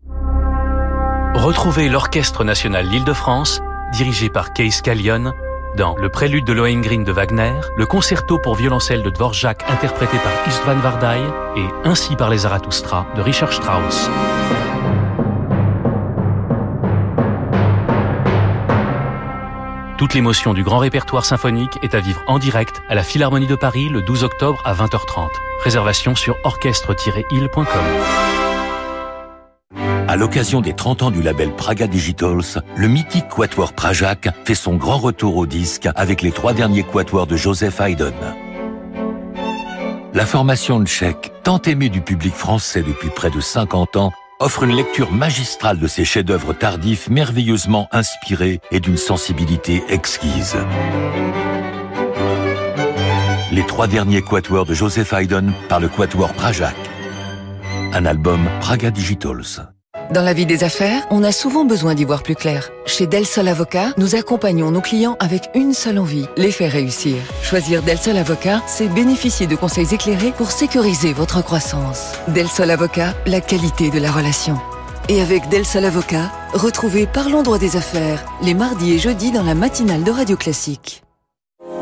Retrouvez 1.36 1.88
l'Orchestre 1.88 2.44
national 2.44 2.88
l'Île-de-France, 2.88 3.62
dirigé 3.94 4.30
par 4.30 4.54
Kees 4.54 4.82
Callion, 4.84 5.34
dans 5.78 5.96
Le 5.98 6.10
Prélude 6.10 6.46
de 6.46 6.54
Lohengrin 6.54 7.04
de 7.04 7.12
Wagner, 7.12 7.54
le 7.78 7.86
concerto 7.86 8.40
pour 8.40 8.56
violoncelle 8.56 9.04
de 9.04 9.12
Dvorak 9.12 9.64
interprété 9.70 10.18
par 10.18 10.34
Istvan 10.48 10.80
Vardai 10.80 11.22
et 11.58 11.88
Ainsi 11.88 12.16
par 12.16 12.32
les 12.32 12.40
Zarathustra 12.40 13.06
de 13.16 13.22
Richard 13.22 13.54
Strauss. 13.54 14.10
Toute 20.02 20.16
l'émotion 20.16 20.56
du 20.56 20.64
grand 20.64 20.80
répertoire 20.80 21.26
symphonique 21.26 21.78
est 21.84 21.94
à 21.94 22.00
vivre 22.00 22.24
en 22.26 22.40
direct 22.40 22.82
à 22.90 22.96
la 22.96 23.04
Philharmonie 23.04 23.46
de 23.46 23.54
Paris 23.54 23.88
le 23.88 24.02
12 24.02 24.24
octobre 24.24 24.60
à 24.66 24.74
20h30. 24.74 25.28
Réservation 25.64 26.16
sur 26.16 26.38
orchestre-il.com. 26.44 27.68
À 30.08 30.16
l'occasion 30.16 30.60
des 30.60 30.74
30 30.74 31.04
ans 31.04 31.12
du 31.12 31.22
label 31.22 31.52
Praga 31.52 31.86
Digitals, 31.86 32.64
le 32.76 32.88
mythique 32.88 33.28
quatuor 33.28 33.74
Prajak 33.74 34.30
fait 34.44 34.56
son 34.56 34.76
grand 34.76 34.98
retour 34.98 35.38
au 35.38 35.46
disque 35.46 35.88
avec 35.94 36.24
les 36.24 36.32
trois 36.32 36.54
derniers 36.54 36.82
quatuors 36.82 37.28
de 37.28 37.36
Joseph 37.38 37.80
Haydn. 37.80 38.12
La 40.16 40.26
formation 40.26 40.84
tchèque, 40.84 41.32
tant 41.44 41.62
aimée 41.62 41.90
du 41.90 42.02
public 42.02 42.34
français 42.34 42.82
depuis 42.82 43.10
près 43.10 43.30
de 43.30 43.40
50 43.40 43.98
ans, 43.98 44.12
offre 44.42 44.64
une 44.64 44.76
lecture 44.76 45.12
magistrale 45.12 45.78
de 45.78 45.88
ses 45.88 46.04
chefs-d'œuvre 46.04 46.54
tardifs 46.54 47.10
merveilleusement 47.10 47.88
inspirés 47.92 48.60
et 48.72 48.80
d'une 48.80 48.98
sensibilité 48.98 49.84
exquise. 49.88 50.58
Les 53.52 53.66
trois 53.66 53.88
derniers 53.88 54.22
quatuors 54.22 54.66
de 54.66 54.74
Joseph 54.74 55.14
Haydn 55.14 55.52
par 55.70 55.80
le 55.80 55.90
quatuor 55.90 56.34
Prajak. 56.34 56.76
Un 57.94 58.06
album 58.06 58.40
Praga 58.62 58.90
Digitals. 58.90 59.68
Dans 60.10 60.24
la 60.24 60.34
vie 60.34 60.46
des 60.46 60.64
affaires, 60.64 61.06
on 61.10 61.24
a 61.24 61.32
souvent 61.32 61.64
besoin 61.64 61.96
d'y 61.96 62.04
voir 62.04 62.24
plus 62.24 62.36
clair. 62.36 62.70
Chez 62.86 63.08
Del 63.08 63.26
Sol 63.26 63.48
Avocat, 63.48 63.94
nous 63.98 64.16
accompagnons 64.16 64.72
nos 64.72 64.82
clients 64.82 65.16
avec 65.20 65.50
une 65.56 65.74
seule 65.74 66.00
envie, 66.00 66.28
les 66.36 66.52
faire 66.52 66.72
réussir. 66.72 67.18
Choisir 67.44 67.82
Del 67.82 67.98
Sol 67.98 68.18
Avocat, 68.18 68.62
c'est 68.68 68.90
bénéficier 68.90 69.48
de 69.48 69.56
conseils 69.56 69.94
éclairés 69.94 70.32
pour 70.32 70.52
sécuriser 70.52 71.14
votre 71.14 71.42
croissance. 71.44 72.14
Del 72.28 72.48
Sol 72.48 72.72
Avocat, 72.72 73.14
la 73.26 73.40
qualité 73.40 73.90
de 73.90 74.00
la 74.00 74.12
relation. 74.12 74.58
Et 75.08 75.22
avec 75.22 75.48
Del 75.50 75.66
Sol 75.66 75.86
Avocat, 75.86 76.32
retrouvez 76.54 77.08
Parlons 77.08 77.44
droit 77.44 77.58
des 77.60 77.78
affaires, 77.78 78.26
les 78.42 78.54
mardis 78.54 78.94
et 78.94 79.00
jeudis 79.00 79.32
dans 79.32 79.44
la 79.44 79.56
matinale 79.56 80.04
de 80.04 80.12
Radio 80.12 80.36
Classique. 80.36 81.04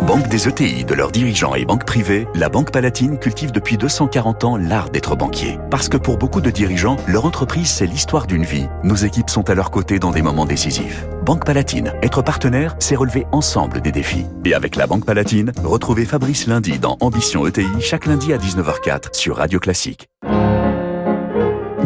Banque 0.02 0.28
des 0.28 0.48
ETI, 0.48 0.86
de 0.86 0.94
leurs 0.94 1.12
dirigeants 1.12 1.56
et 1.56 1.66
banques 1.66 1.86
privées, 1.86 2.28
la 2.34 2.50
Banque 2.50 2.72
Palatine 2.72 3.18
cultive 3.18 3.52
depuis 3.52 3.78
240 3.78 4.44
ans 4.44 4.58
l'art 4.58 4.90
d'être 4.90 5.16
banquier. 5.16 5.60
Parce 5.70 5.90
que 5.90 5.98
pour 5.98 6.18
beaucoup 6.18 6.42
de 6.42 6.50
dirigeants, 6.50 6.96
leur 7.08 7.26
entreprise, 7.26 7.70
c'est 7.70 7.86
l'histoire 7.86 8.26
d'une 8.26 8.44
vie. 8.44 8.68
Nos 8.84 8.96
équipes 8.96 9.30
sont 9.30 9.50
à 9.50 9.56
leur 9.56 9.72
côté 9.72 10.00
dans 10.00 10.12
des 10.12 10.22
moments 10.22 10.46
décisifs. 10.46 11.06
Banque 11.26 11.46
Palatine, 11.46 11.94
être 12.02 12.22
partenaire, 12.22 12.76
c'est 12.80 12.96
relever 12.96 13.26
ensemble 13.32 13.82
des 13.82 13.92
défis. 13.92 14.26
Et 14.46 14.54
avec 14.54 14.76
la 14.76 14.88
Banque 14.88 15.06
Palatine, 15.06 15.52
retrouvez 15.64 16.06
Fabrice 16.06 16.48
lundi 16.48 16.80
dans 16.80 16.98
Ambition 17.02 17.46
ETI, 17.46 17.68
chaque 17.80 18.06
lundi 18.06 18.34
à 18.34 18.38
19h04 18.38 19.14
sur 19.14 19.38
Radio 19.38 19.60
Classique. 19.60 20.08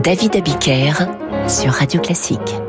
David 0.04 0.36
Abiker 0.36 0.94
sur 1.48 1.74
Radio 1.74 2.00
Classique. 2.02 2.63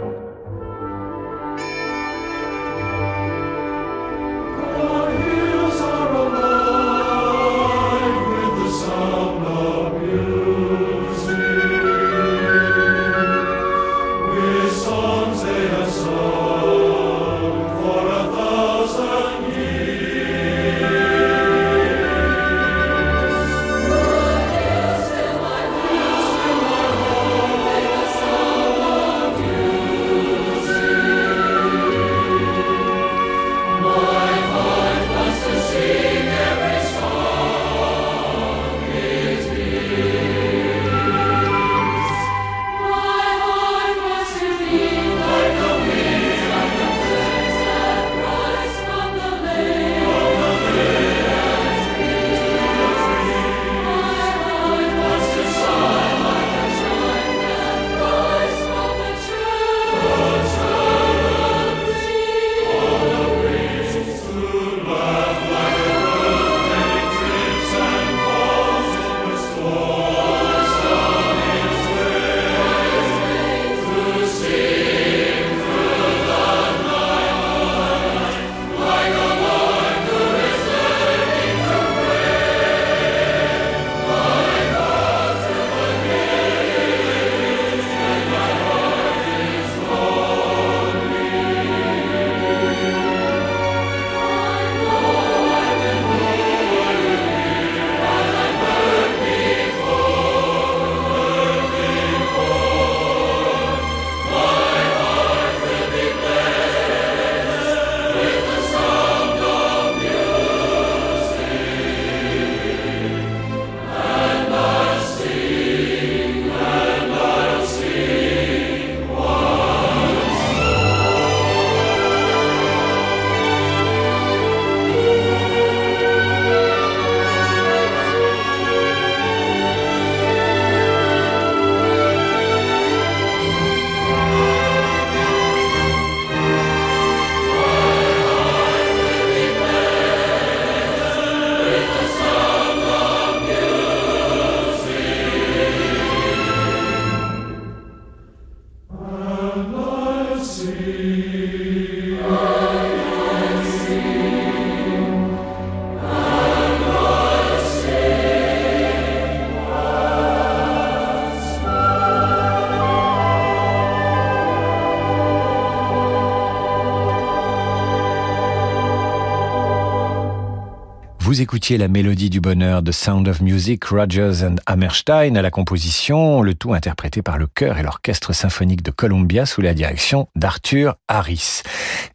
Vous 171.34 171.42
écoutiez 171.42 171.78
la 171.78 171.88
mélodie 171.88 172.30
du 172.30 172.40
bonheur 172.40 172.80
de 172.80 172.92
Sound 172.92 173.26
of 173.26 173.40
Music, 173.40 173.86
Rogers 173.86 174.44
and 174.44 174.54
Hammerstein 174.66 175.36
à 175.36 175.42
la 175.42 175.50
composition, 175.50 176.42
le 176.42 176.54
tout 176.54 176.74
interprété 176.74 177.22
par 177.22 177.38
le 177.38 177.48
chœur 177.48 177.76
et 177.76 177.82
l'orchestre 177.82 178.32
symphonique 178.32 178.84
de 178.84 178.92
Columbia 178.92 179.44
sous 179.44 179.60
la 179.60 179.74
direction 179.74 180.28
d'Arthur 180.36 180.94
Harris. 181.08 181.62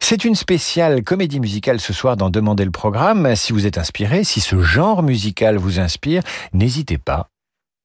C'est 0.00 0.24
une 0.24 0.34
spéciale 0.34 1.04
comédie 1.04 1.38
musicale 1.38 1.80
ce 1.80 1.92
soir 1.92 2.16
dans 2.16 2.30
Demander 2.30 2.64
le 2.64 2.70
programme. 2.70 3.36
Si 3.36 3.52
vous 3.52 3.66
êtes 3.66 3.76
inspiré, 3.76 4.24
si 4.24 4.40
ce 4.40 4.62
genre 4.62 5.02
musical 5.02 5.58
vous 5.58 5.80
inspire, 5.80 6.22
n'hésitez 6.54 6.96
pas. 6.96 7.28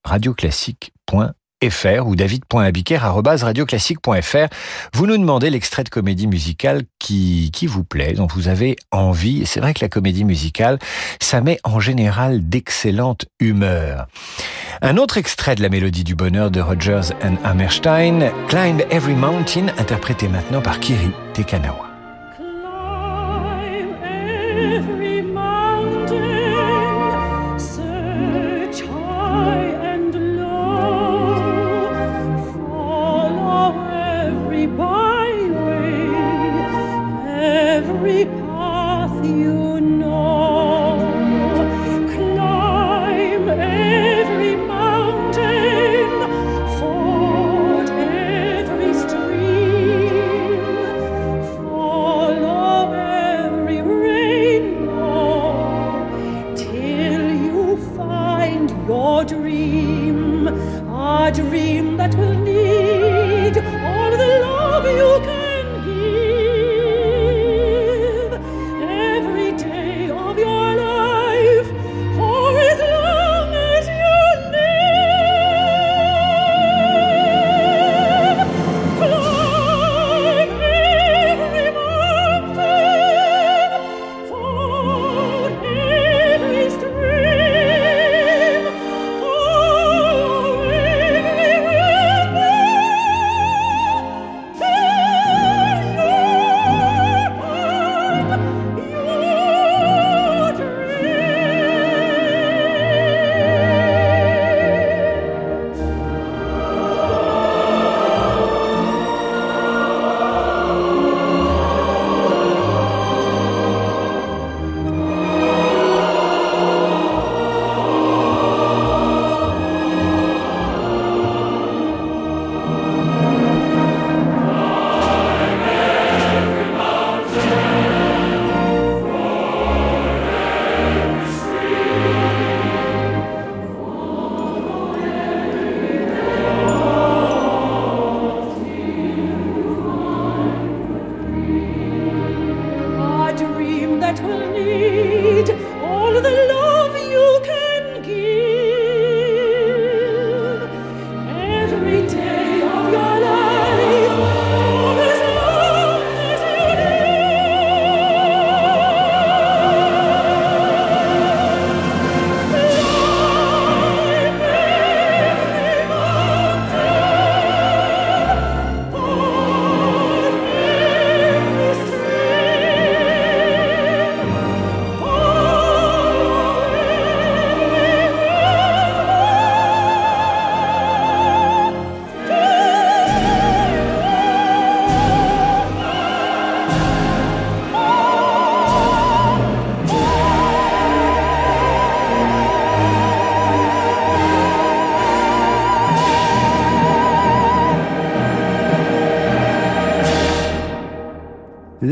radioclassique.fr 0.06 1.34
fr 1.70 2.06
ou 2.06 2.16
david.abiker.radioclassique.fr. 2.16 4.48
Vous 4.94 5.08
nous 5.08 5.18
demandez 5.18 5.50
l'extrait 5.50 5.84
de 5.84 5.90
comédie 5.90 6.28
musicale 6.28 6.84
qui, 7.00 7.52
qui 7.54 7.68
vous 7.68 7.84
plaît, 7.84 8.14
dont 8.14 8.28
vous 8.28 8.48
avez 8.48 8.78
envie. 8.92 9.46
C'est 9.46 9.60
vrai 9.60 9.74
que 9.74 9.82
la 9.82 9.90
comédie 9.90 10.24
musicale, 10.26 10.80
ça 11.22 11.42
met 11.42 11.60
en 11.64 11.80
général 11.80 12.48
d'excellente 12.48 13.26
humeur. 13.40 14.08
Un 14.82 14.98
autre 14.98 15.18
extrait 15.18 15.56
de 15.56 15.62
la 15.62 15.70
mélodie 15.70 16.04
du 16.04 16.16
bonheur 16.16 16.52
de 16.52 16.60
Rogers 16.62 17.14
and 17.24 17.38
Hammerstein, 17.44 18.32
Climb 18.48 18.82
Every 18.92 19.16
Mountain, 19.16 19.68
interprété 19.78 20.28
maintenant 20.28 20.62
par 20.62 20.80
Kiri 20.80 21.12
Tekanawa. 21.34 21.86
every 38.08 38.26
path 38.26 39.26
you 39.26 39.65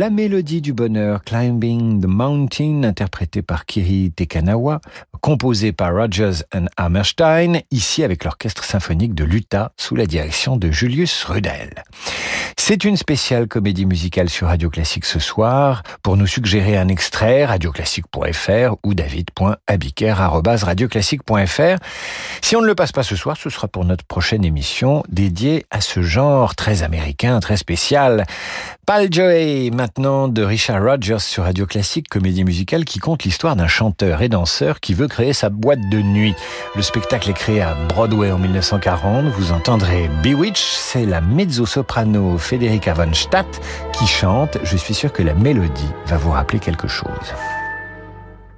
La 0.03 0.09
mélodie 0.09 0.59
du 0.59 0.73
bonheur, 0.73 1.23
Climbing 1.23 2.01
the 2.01 2.07
Mountain, 2.07 2.83
interprétée 2.83 3.41
par 3.41 3.65
Kiri 3.65 4.11
Tekanawa, 4.11 4.81
composée 5.21 5.71
par 5.71 5.95
Rogers 5.95 6.43
and 6.53 6.65
Hammerstein, 6.75 7.61
ici 7.71 8.03
avec 8.03 8.25
l'orchestre 8.25 8.65
symphonique 8.65 9.15
de 9.15 9.23
l'Utah 9.23 9.71
sous 9.77 9.95
la 9.95 10.05
direction 10.05 10.57
de 10.57 10.71
Julius 10.71 11.23
Rudel. 11.23 11.85
C'est 12.57 12.83
une 12.83 12.97
spéciale 12.97 13.47
comédie 13.47 13.85
musicale 13.85 14.29
sur 14.29 14.47
Radio 14.47 14.69
Classique 14.69 15.05
ce 15.05 15.19
soir. 15.19 15.83
Pour 16.01 16.17
nous 16.17 16.27
suggérer 16.27 16.75
un 16.77 16.89
extrait, 16.89 17.45
radioclassique.fr 17.45 18.75
ou 18.83 18.93
david.abiker.radioclassique.fr. 18.93 21.77
Si 22.41 22.57
on 22.57 22.61
ne 22.61 22.67
le 22.67 22.75
passe 22.75 22.91
pas 22.91 23.03
ce 23.03 23.15
soir, 23.15 23.37
ce 23.37 23.49
sera 23.49 23.69
pour 23.69 23.85
notre 23.85 24.03
prochaine 24.03 24.43
émission 24.43 25.03
dédiée 25.09 25.65
à 25.71 25.79
ce 25.81 26.01
genre 26.01 26.55
très 26.55 26.83
américain, 26.83 27.39
très 27.39 27.55
spécial. 27.57 28.25
Pal 28.85 29.07
Joey, 29.09 29.69
maintenant 29.71 30.27
de 30.27 30.43
Richard 30.43 30.83
Rogers 30.83 31.19
sur 31.19 31.43
Radio 31.45 31.65
Classique, 31.65 32.09
comédie 32.09 32.43
musicale 32.43 32.83
qui 32.83 32.99
compte 32.99 33.23
l'histoire 33.23 33.55
d'un 33.55 33.69
chanteur 33.69 34.21
et 34.21 34.27
danseur 34.27 34.81
qui 34.81 34.93
veut 34.93 35.07
créer 35.07 35.31
sa 35.31 35.49
boîte 35.49 35.87
de 35.89 36.01
nuit. 36.01 36.35
Le 36.75 36.81
spectacle 36.81 37.29
est 37.29 37.33
créé 37.33 37.61
à 37.61 37.75
Broadway 37.87 38.29
en 38.29 38.37
1940. 38.37 39.27
Vous 39.37 39.53
entendrez 39.53 40.09
Bewitch, 40.21 40.61
c'est 40.61 41.05
la 41.05 41.21
mezzo-soprano 41.21 42.37
Federica 42.37 42.93
von 42.93 43.13
Stadt 43.13 43.61
qui 43.93 44.05
chante. 44.05 44.57
Je 44.63 44.75
suis 44.75 44.93
sûr 44.93 45.13
que 45.13 45.23
la 45.23 45.33
mélodie 45.33 45.89
va 46.07 46.17
vous 46.17 46.31
rappeler 46.31 46.59
quelque 46.59 46.89
chose. 46.89 47.07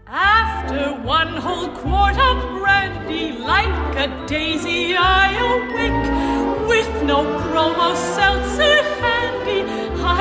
After 0.08 0.96
one 1.06 1.38
whole 1.38 1.70
quart 1.84 2.18
of 2.18 2.62
brandy, 2.64 3.34
like 3.46 3.70
a 3.96 4.08
daisy, 4.28 4.96
I 4.98 5.36
awake 5.38 6.68
with 6.68 7.04
no. 7.04 7.46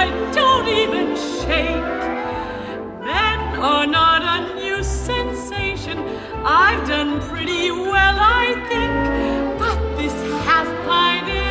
I 0.04 0.10
don't 0.34 0.68
even 0.68 1.16
shake. 1.16 1.88
Men 3.08 3.38
are 3.58 3.86
not 3.86 4.20
a 4.22 4.54
new 4.54 4.82
sensation. 4.82 5.98
I've 6.44 6.86
done 6.86 7.22
pretty 7.22 7.70
well, 7.70 8.16
I 8.20 8.46
think. 8.68 9.58
But 9.58 9.78
this 9.96 10.12
half 10.44 10.68
pint 10.86 11.28
imitation 11.28 11.43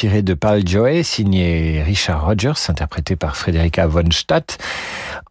tiré 0.00 0.22
de 0.22 0.32
Paul 0.32 0.66
Joey, 0.66 1.02
signé 1.02 1.82
Richard 1.82 2.24
Rogers, 2.24 2.70
interprété 2.70 3.16
par 3.16 3.36
Frederica 3.36 3.86
von 3.86 4.10
Stadt. 4.10 4.56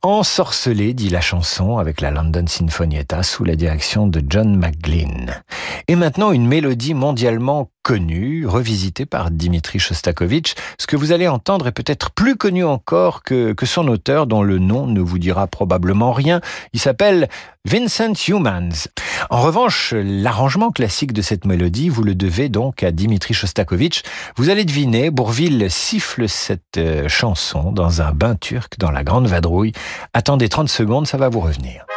Ensorcelé, 0.04 0.94
dit 0.94 1.10
la 1.10 1.22
chanson, 1.22 1.80
avec 1.80 2.02
la 2.02 2.12
London 2.12 2.46
Sinfonietta 2.46 3.24
sous 3.24 3.44
la 3.44 3.56
direction 3.56 4.06
de 4.06 4.22
John 4.30 4.56
McGlynn. 4.56 5.42
Et 5.90 5.96
maintenant, 5.96 6.32
une 6.32 6.46
mélodie 6.46 6.94
mondialement 6.94 7.72
connue, 7.82 8.46
revisitée 8.46 9.08
par 9.08 9.32
Dimitri 9.32 9.80
Shostakovich. 9.80 10.54
Ce 10.78 10.86
que 10.86 10.96
vous 10.96 11.12
allez 11.12 11.28
entendre 11.28 11.66
est 11.66 11.72
peut-être 11.72 12.12
plus 12.12 12.36
connu 12.36 12.64
encore 12.64 13.24
que, 13.24 13.56
son 13.64 13.88
auteur, 13.88 14.28
dont 14.28 14.44
le 14.44 14.60
nom 14.60 14.86
ne 14.86 15.02
vous 15.02 15.18
dira 15.18 15.48
probablement 15.48 16.12
rien. 16.12 16.42
Il 16.74 16.80
s'appelle 16.80 17.28
Vincent 17.66 18.14
Humans. 18.28 18.88
En 19.32 19.42
revanche, 19.42 19.96
l'arrangement 19.98 20.70
classique 20.70 21.12
de 21.12 21.24
cette 21.24 21.46
mélodie, 21.46 21.90
vous 21.90 22.04
le 22.04 22.14
devez 22.14 22.50
donc 22.50 22.84
à 22.84 22.92
Dimitri 22.92 23.34
Shostakovich. 23.34 24.04
Vous 24.36 24.52
allez 24.52 24.66
deviner, 24.66 25.10
Bourville 25.10 25.72
siffle 25.72 26.30
cette 26.30 26.78
euh, 26.78 27.08
chanson 27.08 27.72
dans 27.72 28.04
un 28.04 28.12
bain 28.12 28.36
turc 28.36 28.78
dans 28.78 28.92
la 28.92 29.04
Grande 29.04 29.26
Vadrouille. 29.26 29.74
Attendez 30.14 30.50
30 30.50 30.70
secondes, 30.70 31.08
ça 31.08 31.18
va 31.18 31.30
vous 31.30 31.40
revenir. 31.40 31.88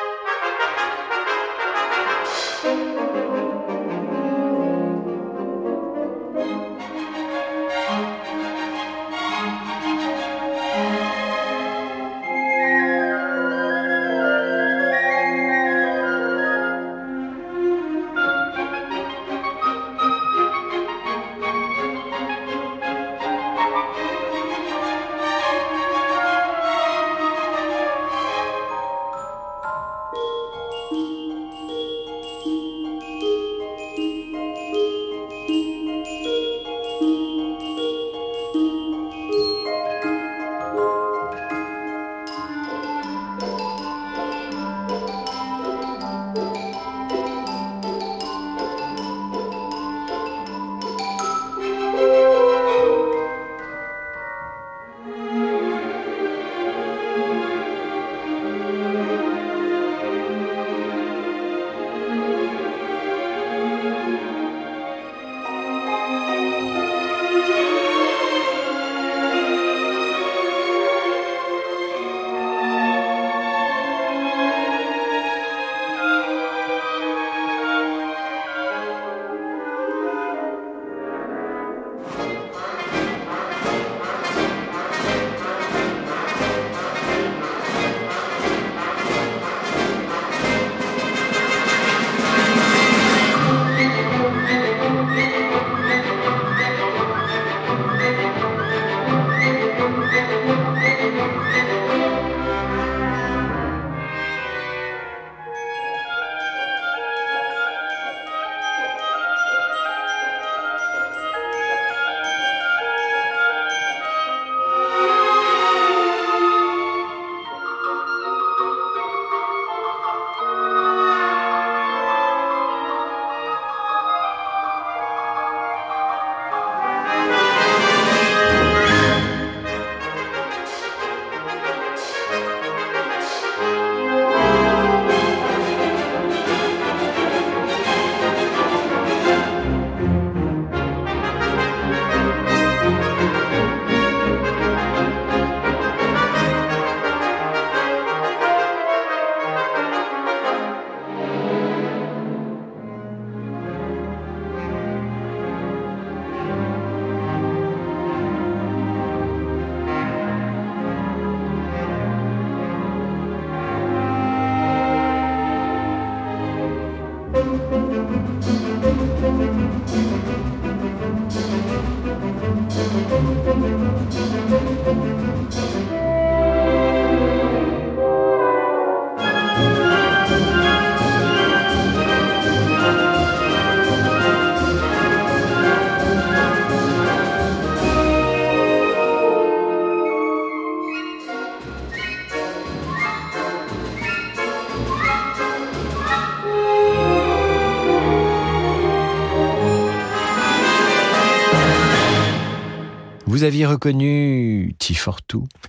Reconnu 203.67 204.75
T. 204.79 204.95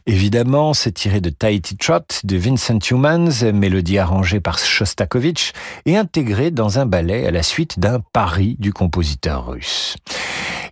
Évidemment, 0.05 0.73
c'est 0.73 0.91
tiré 0.91 1.21
de 1.21 1.29
Tahiti 1.29 1.77
Trot 1.77 1.99
de 2.23 2.37
Vincent 2.37 2.79
Humans, 2.79 3.51
mélodie 3.53 3.97
arrangée 3.97 4.39
par 4.39 4.57
Shostakovich 4.59 5.53
et 5.85 5.97
intégrée 5.97 6.51
dans 6.51 6.79
un 6.79 6.85
ballet 6.85 7.25
à 7.25 7.31
la 7.31 7.43
suite 7.43 7.79
d'un 7.79 7.99
pari 7.99 8.55
du 8.59 8.73
compositeur 8.73 9.47
russe. 9.47 9.95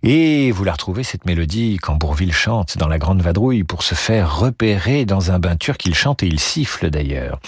Et 0.02 0.50
vous 0.50 0.64
la 0.64 0.72
retrouvez, 0.72 1.04
cette 1.04 1.26
mélodie, 1.26 1.78
quand 1.80 1.94
Bourville 1.94 2.32
chante 2.32 2.76
dans 2.76 2.88
La 2.88 2.98
Grande 2.98 3.22
Vadrouille 3.22 3.62
pour 3.62 3.84
se 3.84 3.94
faire 3.94 4.38
repérer 4.38 5.04
dans 5.04 5.30
un 5.30 5.38
bain 5.38 5.56
turc. 5.56 5.84
Il 5.86 5.94
chante 5.94 6.22
et 6.22 6.26
il 6.26 6.40
siffle 6.40 6.90
d'ailleurs. 6.90 7.38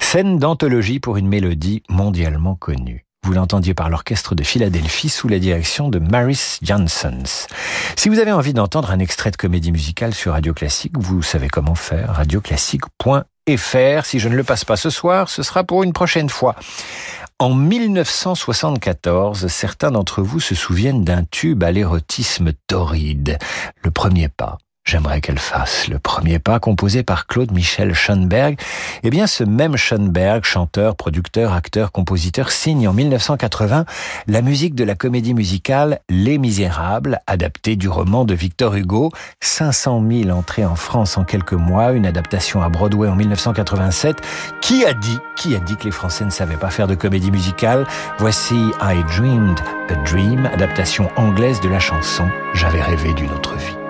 Scène 0.00 0.38
d'anthologie 0.38 1.00
pour 1.00 1.16
une 1.16 1.28
mélodie 1.28 1.82
mondialement 1.88 2.56
connue. 2.56 3.03
Vous 3.24 3.32
l'entendiez 3.32 3.72
par 3.72 3.88
l'orchestre 3.88 4.34
de 4.34 4.44
Philadelphie 4.44 5.08
sous 5.08 5.28
la 5.28 5.38
direction 5.38 5.88
de 5.88 5.98
Maris 5.98 6.58
Janssens. 6.60 7.46
Si 7.96 8.10
vous 8.10 8.18
avez 8.18 8.32
envie 8.32 8.52
d'entendre 8.52 8.90
un 8.90 8.98
extrait 8.98 9.30
de 9.30 9.36
comédie 9.36 9.72
musicale 9.72 10.12
sur 10.12 10.32
Radio 10.32 10.52
Classique, 10.52 10.92
vous 10.98 11.22
savez 11.22 11.48
comment 11.48 11.74
faire, 11.74 12.16
radioclassique.fr. 12.16 14.04
Si 14.04 14.18
je 14.18 14.28
ne 14.28 14.36
le 14.36 14.44
passe 14.44 14.66
pas 14.66 14.76
ce 14.76 14.90
soir, 14.90 15.30
ce 15.30 15.42
sera 15.42 15.64
pour 15.64 15.82
une 15.84 15.94
prochaine 15.94 16.28
fois. 16.28 16.54
En 17.38 17.54
1974, 17.54 19.46
certains 19.46 19.90
d'entre 19.90 20.20
vous 20.20 20.40
se 20.40 20.54
souviennent 20.54 21.02
d'un 21.02 21.24
tube 21.24 21.64
à 21.64 21.72
l'érotisme 21.72 22.52
torride, 22.66 23.38
le 23.82 23.90
premier 23.90 24.28
pas. 24.28 24.58
J'aimerais 24.86 25.22
qu'elle 25.22 25.38
fasse 25.38 25.88
le 25.88 25.98
premier 25.98 26.38
pas 26.38 26.60
composé 26.60 27.02
par 27.02 27.26
Claude 27.26 27.52
Michel 27.52 27.94
Schoenberg. 27.94 28.60
Eh 29.02 29.08
bien, 29.08 29.26
ce 29.26 29.42
même 29.42 29.78
Schoenberg, 29.78 30.44
chanteur, 30.44 30.94
producteur, 30.94 31.54
acteur, 31.54 31.90
compositeur, 31.90 32.50
signe 32.50 32.86
en 32.86 32.92
1980 32.92 33.86
la 34.26 34.42
musique 34.42 34.74
de 34.74 34.84
la 34.84 34.94
comédie 34.94 35.32
musicale 35.32 36.00
Les 36.10 36.36
Misérables, 36.36 37.20
adaptée 37.26 37.76
du 37.76 37.88
roman 37.88 38.26
de 38.26 38.34
Victor 38.34 38.74
Hugo. 38.74 39.10
500 39.40 40.04
000 40.06 40.30
entrées 40.30 40.66
en 40.66 40.76
France 40.76 41.16
en 41.16 41.24
quelques 41.24 41.54
mois, 41.54 41.92
une 41.92 42.04
adaptation 42.04 42.62
à 42.62 42.68
Broadway 42.68 43.08
en 43.08 43.16
1987. 43.16 44.18
Qui 44.60 44.84
a 44.84 44.92
dit, 44.92 45.18
qui 45.34 45.56
a 45.56 45.60
dit 45.60 45.76
que 45.76 45.84
les 45.84 45.92
Français 45.92 46.26
ne 46.26 46.30
savaient 46.30 46.58
pas 46.58 46.70
faire 46.70 46.88
de 46.88 46.94
comédie 46.94 47.30
musicale? 47.30 47.86
Voici 48.18 48.70
I 48.82 49.02
Dreamed 49.16 49.60
a 49.88 49.94
Dream, 50.04 50.44
adaptation 50.44 51.08
anglaise 51.16 51.60
de 51.62 51.70
la 51.70 51.80
chanson 51.80 52.28
J'avais 52.52 52.82
rêvé 52.82 53.14
d'une 53.14 53.30
autre 53.30 53.56
vie. 53.56 53.83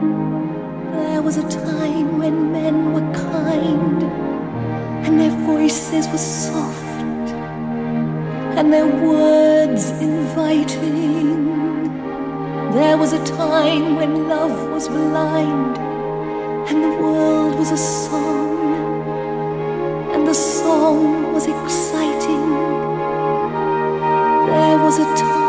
There 0.00 1.22
was 1.22 1.36
a 1.36 1.46
time 1.48 2.18
when 2.18 2.52
men 2.52 2.92
were 2.94 3.12
kind, 3.12 4.02
and 5.04 5.20
their 5.20 5.30
voices 5.46 6.08
were 6.08 6.18
soft, 6.18 7.28
and 8.58 8.72
their 8.72 8.86
words 8.86 9.90
inviting. 10.00 11.28
There 12.72 12.96
was 12.96 13.12
a 13.12 13.22
time 13.24 13.96
when 13.96 14.28
love 14.28 14.70
was 14.70 14.88
blind, 14.88 15.76
and 16.68 16.84
the 16.84 16.94
world 17.02 17.58
was 17.58 17.70
a 17.70 17.76
song, 17.76 18.74
and 20.14 20.26
the 20.26 20.34
song 20.34 21.34
was 21.34 21.46
exciting. 21.46 22.48
There 24.46 24.78
was 24.78 24.98
a 24.98 25.04
time, 25.16 25.39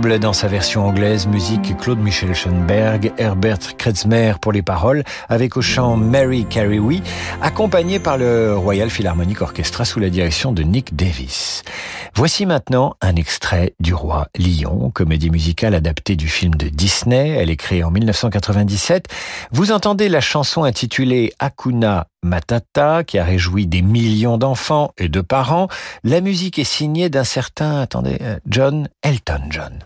Dans 0.00 0.32
sa 0.32 0.48
version 0.48 0.86
anglaise, 0.86 1.26
musique 1.26 1.76
Claude 1.76 1.98
Michel 1.98 2.34
Schoenberg, 2.34 3.12
Herbert 3.18 3.76
Kretzmer 3.76 4.32
pour 4.40 4.50
les 4.50 4.62
paroles, 4.62 5.04
avec 5.28 5.58
au 5.58 5.62
chant 5.62 5.96
Mary 5.96 6.46
Carey 6.46 6.80
accompagné 7.42 7.98
par 7.98 8.16
le 8.16 8.56
Royal 8.56 8.88
Philharmonic 8.88 9.42
Orchestra 9.42 9.84
sous 9.84 10.00
la 10.00 10.08
direction 10.08 10.52
de 10.52 10.62
Nick 10.62 10.96
Davis. 10.96 11.62
Voici 12.14 12.46
maintenant 12.46 12.96
un 13.02 13.14
extrait 13.14 13.74
du 13.78 13.92
Roi 13.92 14.28
Lion, 14.38 14.90
comédie 14.90 15.28
musicale 15.28 15.74
adaptée 15.74 16.16
du 16.16 16.28
film 16.28 16.54
de 16.54 16.68
Disney. 16.68 17.28
Elle 17.28 17.50
est 17.50 17.56
créée 17.56 17.84
en 17.84 17.90
1997. 17.90 19.06
Vous 19.52 19.70
entendez 19.70 20.08
la 20.08 20.20
chanson 20.20 20.64
intitulée 20.64 21.32
Hakuna 21.38 22.06
Matata, 22.22 23.04
qui 23.04 23.18
a 23.18 23.24
réjoui 23.24 23.66
des 23.66 23.82
millions 23.82 24.38
d'enfants 24.38 24.92
et 24.96 25.08
de 25.08 25.20
parents. 25.20 25.68
La 26.04 26.20
musique 26.20 26.58
est 26.58 26.64
signée 26.64 27.10
d'un 27.10 27.24
certain, 27.24 27.80
attendez, 27.80 28.18
euh, 28.22 28.38
John 28.46 28.88
Elton 29.02 29.42
John. 29.50 29.84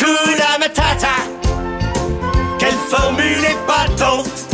Hakuna 0.00 0.58
Matata, 0.60 1.16
quelle 2.56 2.78
formule 2.88 3.44
épatante. 3.50 4.46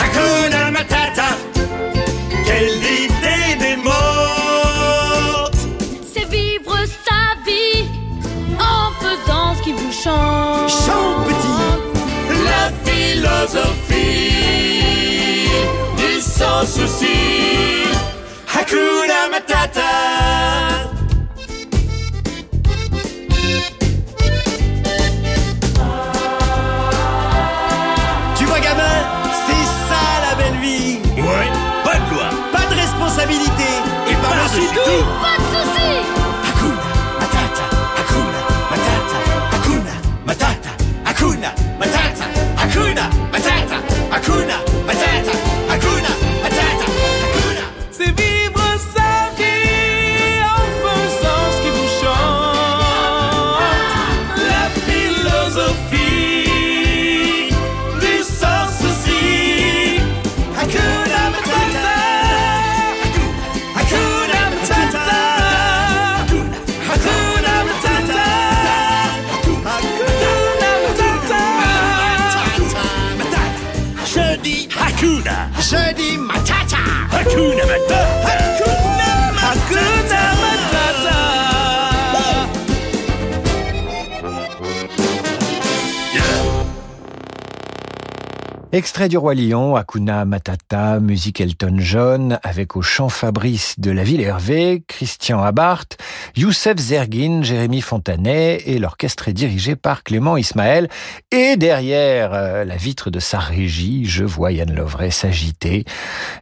Hakuna 0.00 0.72
Matata, 0.72 1.28
quelle 2.44 2.82
idée 2.82 3.54
démente. 3.56 3.94
C'est 6.12 6.28
vivre 6.28 6.76
sa 7.06 7.36
vie 7.46 7.86
en 8.58 8.90
faisant 9.00 9.54
ce 9.56 9.62
qui 9.62 9.72
vous 9.72 9.92
chante. 9.92 10.70
Chante 10.70 11.26
petit, 11.28 11.62
la 12.44 12.72
philosophie 12.84 13.92
du 15.96 16.20
sans 16.20 16.66
souci. 16.66 17.86
Hakuna 18.52 19.28
Matata. 19.30 20.83
Extrait 88.74 89.08
du 89.08 89.16
Roi 89.16 89.36
Lion, 89.36 89.76
Hakuna 89.76 90.24
Matata, 90.24 90.98
musique 90.98 91.40
Elton 91.40 91.76
John, 91.78 92.40
avec 92.42 92.74
au 92.74 92.82
chant 92.82 93.08
Fabrice 93.08 93.78
de 93.78 93.92
la 93.92 94.02
Ville 94.02 94.20
Hervé, 94.20 94.82
Christian 94.88 95.40
Abart, 95.40 95.84
Youssef 96.34 96.76
Zergin, 96.78 97.44
Jérémy 97.44 97.82
Fontanet, 97.82 98.64
et 98.66 98.80
l'orchestre 98.80 99.28
est 99.28 99.32
dirigé 99.32 99.76
par 99.76 100.02
Clément 100.02 100.36
Ismaël. 100.36 100.88
Et 101.30 101.56
derrière 101.56 102.34
euh, 102.34 102.64
la 102.64 102.74
vitre 102.74 103.10
de 103.10 103.20
sa 103.20 103.38
régie, 103.38 104.06
je 104.06 104.24
vois 104.24 104.50
Yann 104.50 104.74
Lovray 104.74 105.12
s'agiter. 105.12 105.84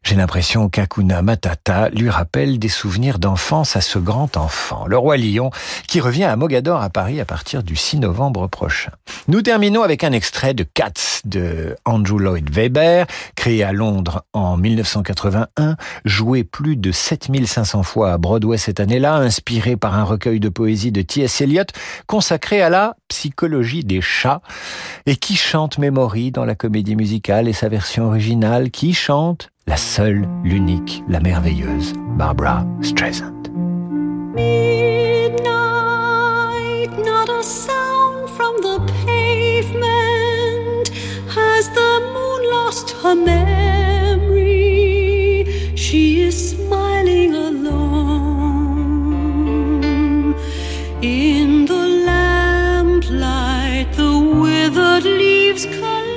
J'ai 0.03 0.15
l'impression 0.15 0.71
qu'Hakuna 0.71 1.21
Matata 1.21 1.91
lui 1.91 2.09
rappelle 2.09 2.59
des 2.59 2.71
souvenirs 2.71 3.19
d'enfance 3.19 3.77
à 3.77 3.83
ce 3.83 3.99
grand 3.99 4.39
enfant, 4.39 4.87
le 4.87 4.97
Roi 4.97 5.19
Lion, 5.19 5.51
qui 5.87 6.01
revient 6.01 6.25
à 6.25 6.37
Mogador 6.37 6.81
à 6.81 6.89
Paris 6.89 7.21
à 7.21 7.27
partir 7.27 7.63
du 7.63 7.77
6 7.77 7.99
novembre 7.99 8.47
prochain. 8.47 8.93
Nous 9.29 9.43
terminons 9.43 9.83
avec 9.83 10.03
un 10.03 10.13
extrait 10.13 10.55
de 10.55 10.65
Cats 10.65 11.21
de 11.27 11.77
Andrew 11.85 12.22
Lloyd 12.23 12.49
Webber, 12.55 13.05
créé 13.37 13.63
à 13.63 13.73
Londres 13.73 14.25
en 14.33 14.57
1981, 14.57 15.77
joué 16.05 16.45
plus 16.45 16.77
de 16.77 16.93
7500 16.93 17.83
fois 17.83 18.13
à 18.13 18.19
Broadway 18.19 18.57
cette 18.57 18.81
année-là, 18.81 19.17
inspiré 19.17 19.77
par 19.77 19.99
un 19.99 20.05
recueil 20.05 20.41
de 20.41 20.49
poésie 20.49 20.93
de 20.93 21.03
T.S. 21.03 21.43
Eliot 21.43 21.65
consacré 22.07 22.63
à 22.63 22.71
la 22.71 22.97
psychologie 23.09 23.85
des 23.85 24.01
chats 24.01 24.41
et 25.07 25.17
qui 25.17 25.37
chante 25.37 25.79
Memory 25.79 26.31
dans 26.31 26.45
la 26.45 26.55
comédie 26.55 26.97
musicale 26.97 27.49
et 27.49 27.53
sa 27.53 27.69
version 27.69 28.07
originale 28.07 28.71
qui 28.71 28.95
chante 28.95 29.51
la 29.67 29.77
seule, 29.77 30.29
l'unique, 30.43 31.05
la 31.09 31.21
merveilleuse 31.21 31.93
Barbara 32.17 32.65
Streisand. 32.83 33.33
Her 43.03 43.15
memory? 43.17 44.65
She 45.75 46.23
is 46.23 46.51
smiling 46.53 47.35
alone. 47.35 48.63
In 51.03 51.67
the 51.67 51.85
lamplight, 52.07 53.93
the 53.95 54.13
withered 54.43 55.05
leaves 55.05 55.67
collect 55.67 56.12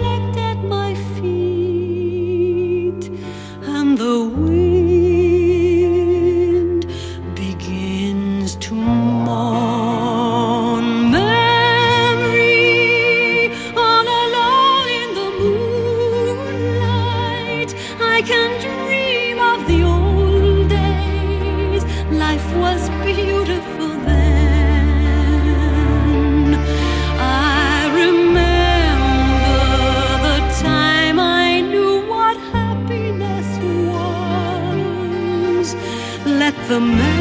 the 36.67 36.79
memory 36.79 37.14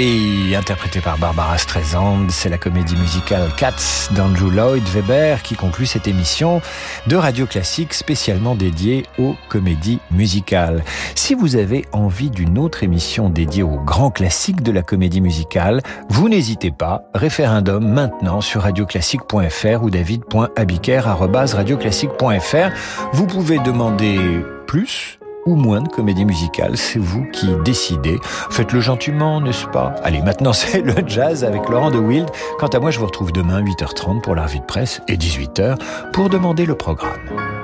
Memory, 0.00 0.56
interprété 0.56 1.00
par 1.00 1.18
Barbara 1.18 1.58
Streisand, 1.58 2.30
c'est 2.30 2.48
la 2.48 2.56
comédie 2.56 2.96
musicale 2.96 3.50
Cats 3.56 4.08
d'Andrew 4.12 4.50
Lloyd 4.50 4.82
Webber 4.94 5.36
qui 5.42 5.56
conclut 5.56 5.84
cette 5.86 6.06
émission 6.08 6.62
de 7.06 7.16
Radio 7.16 7.44
Classique 7.46 7.92
spécialement 7.92 8.54
dédiée 8.54 9.04
aux 9.18 9.36
comédies 9.50 9.98
musicales. 10.10 10.82
Si 11.14 11.34
vous 11.34 11.56
avez 11.56 11.84
envie 11.92 12.30
d'une 12.30 12.56
autre 12.58 12.82
émission 12.82 13.28
dédiée 13.28 13.62
aux 13.62 13.76
grands 13.76 14.10
classiques 14.10 14.62
de 14.62 14.72
la 14.72 14.80
comédie 14.82 15.20
musicale, 15.20 15.82
vous 16.08 16.30
n'hésitez 16.30 16.70
pas, 16.70 17.02
référendum 17.14 17.86
maintenant 17.86 18.40
sur 18.40 18.62
radioclassique.fr 18.62 19.82
ou 19.82 19.90
david.abiker.radioclassique.fr. 19.90 22.70
Vous 23.12 23.26
pouvez 23.26 23.58
demander 23.58 24.18
plus 24.66 25.19
ou 25.46 25.54
moins 25.54 25.80
de 25.80 25.88
comédie 25.88 26.24
musicale, 26.24 26.76
c'est 26.76 26.98
vous 26.98 27.24
qui 27.32 27.48
décidez. 27.64 28.18
Faites-le 28.50 28.80
gentiment, 28.80 29.40
n'est-ce 29.40 29.66
pas? 29.66 29.94
Allez, 30.02 30.22
maintenant 30.22 30.52
c'est 30.54 30.82
le 30.82 30.94
jazz 31.06 31.44
avec 31.44 31.68
Laurent 31.68 31.90
de 31.90 31.98
Wild. 31.98 32.28
Quant 32.58 32.68
à 32.68 32.78
moi, 32.78 32.90
je 32.90 32.98
vous 32.98 33.06
retrouve 33.06 33.32
demain 33.32 33.62
8h30 33.62 34.20
pour 34.20 34.34
la 34.34 34.44
revue 34.44 34.60
de 34.60 34.64
presse 34.64 35.00
et 35.08 35.16
18h 35.16 35.76
pour 36.12 36.28
demander 36.28 36.66
le 36.66 36.74
programme. 36.74 37.59